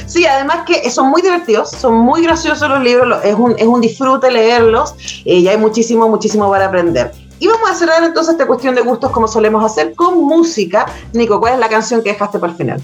Sí, 0.06 0.26
además 0.26 0.66
que 0.66 0.90
son 0.90 1.10
muy 1.10 1.22
divertidos, 1.22 1.72
son 1.72 1.96
muy 1.96 2.22
graciosos 2.22 2.70
los 2.70 2.82
libros, 2.82 3.24
es 3.24 3.36
un, 3.36 3.56
es 3.58 3.66
un 3.66 3.82
disfrute 3.82 4.32
leerlos 4.32 4.96
eh, 5.26 5.36
y 5.36 5.48
hay 5.48 5.58
muchísimo, 5.58 6.08
muchísimo 6.08 6.50
para 6.50 6.66
aprender. 6.66 7.12
Y 7.40 7.48
vamos 7.48 7.70
a 7.70 7.76
cerrar 7.76 8.04
entonces 8.04 8.34
esta 8.34 8.48
cuestión 8.48 8.76
de 8.76 8.82
gustos 8.82 9.12
como 9.12 9.28
solemos 9.28 9.64
hacer 9.64 9.94
con 9.94 10.24
música. 10.24 10.86
Nico, 11.14 11.40
¿cuál 11.40 11.56
es 11.56 11.60
la 11.60 11.70
canción 11.70 12.02
que 12.02 12.12
dejaste 12.12 12.40
para 12.40 12.52
el 12.52 12.58
final? 12.58 12.82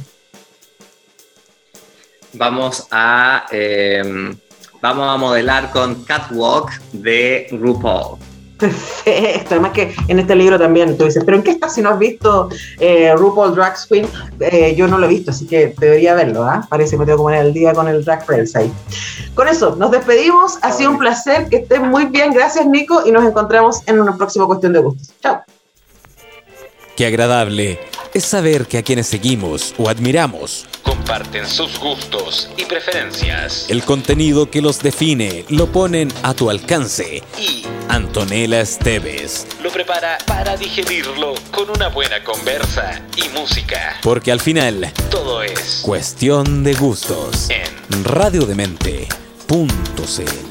Vamos 2.33 2.87
a, 2.91 3.45
eh, 3.51 4.33
vamos 4.81 5.09
a 5.09 5.17
modelar 5.17 5.71
con 5.71 6.03
Catwalk 6.03 6.71
de 6.91 7.47
RuPaul. 7.51 8.17
Perfecto, 8.61 9.55
además 9.55 9.71
que 9.71 9.93
en 10.07 10.19
este 10.19 10.35
libro 10.35 10.59
también 10.59 10.95
tú 10.95 11.05
dices, 11.05 11.23
pero 11.25 11.37
¿en 11.37 11.43
qué 11.43 11.51
estás 11.51 11.73
si 11.73 11.81
no 11.81 11.89
has 11.89 11.97
visto 11.97 12.47
eh, 12.79 13.11
RuPaul 13.15 13.55
Drag 13.55 13.75
Queen? 13.89 14.07
Eh, 14.39 14.75
yo 14.77 14.87
no 14.87 14.99
lo 14.99 15.07
he 15.07 15.09
visto, 15.09 15.31
así 15.31 15.47
que 15.47 15.73
debería 15.79 16.13
verlo, 16.13 16.43
¿ah? 16.43 16.65
Parece 16.69 16.91
que 16.91 16.97
me 16.97 17.05
tengo 17.05 17.17
que 17.17 17.23
poner 17.23 17.45
el 17.47 17.53
día 17.53 17.73
con 17.73 17.87
el 17.87 18.05
Drag 18.05 18.23
Race 18.29 18.55
ahí. 18.57 18.71
Con 19.33 19.47
eso, 19.47 19.75
nos 19.75 19.89
despedimos, 19.89 20.59
ha 20.61 20.71
sido 20.71 20.91
un 20.91 20.99
placer, 20.99 21.49
que 21.49 21.57
estén 21.57 21.89
muy 21.89 22.05
bien, 22.05 22.33
gracias 22.33 22.67
Nico, 22.67 23.01
y 23.05 23.11
nos 23.11 23.25
encontramos 23.25 23.81
en 23.87 23.99
una 23.99 24.15
próxima 24.15 24.45
cuestión 24.45 24.73
de 24.73 24.79
gustos. 24.79 25.11
Chao. 25.21 25.41
Qué 26.95 27.07
agradable 27.07 27.79
es 28.13 28.25
saber 28.25 28.67
que 28.67 28.77
a 28.77 28.83
quienes 28.83 29.07
seguimos 29.07 29.73
o 29.79 29.89
admiramos 29.89 30.67
comparten 30.83 31.47
sus 31.47 31.79
gustos 31.79 32.49
y 32.57 32.65
preferencias. 32.65 33.65
El 33.69 33.83
contenido 33.83 34.49
que 34.49 34.61
los 34.61 34.79
define 34.79 35.45
lo 35.49 35.67
ponen 35.67 36.11
a 36.23 36.33
tu 36.33 36.49
alcance. 36.49 37.23
Y 37.37 37.65
Antonella 37.89 38.61
Esteves 38.61 39.47
lo 39.61 39.71
prepara 39.71 40.17
para 40.25 40.57
digerirlo 40.57 41.33
con 41.51 41.69
una 41.69 41.89
buena 41.89 42.23
conversa 42.23 43.01
y 43.15 43.29
música. 43.37 43.97
Porque 44.01 44.31
al 44.31 44.39
final 44.39 44.91
todo 45.09 45.43
es 45.43 45.81
cuestión 45.83 46.63
de 46.63 46.73
gustos. 46.73 47.49
En 47.49 48.03
radiodemente.cl 48.03 50.50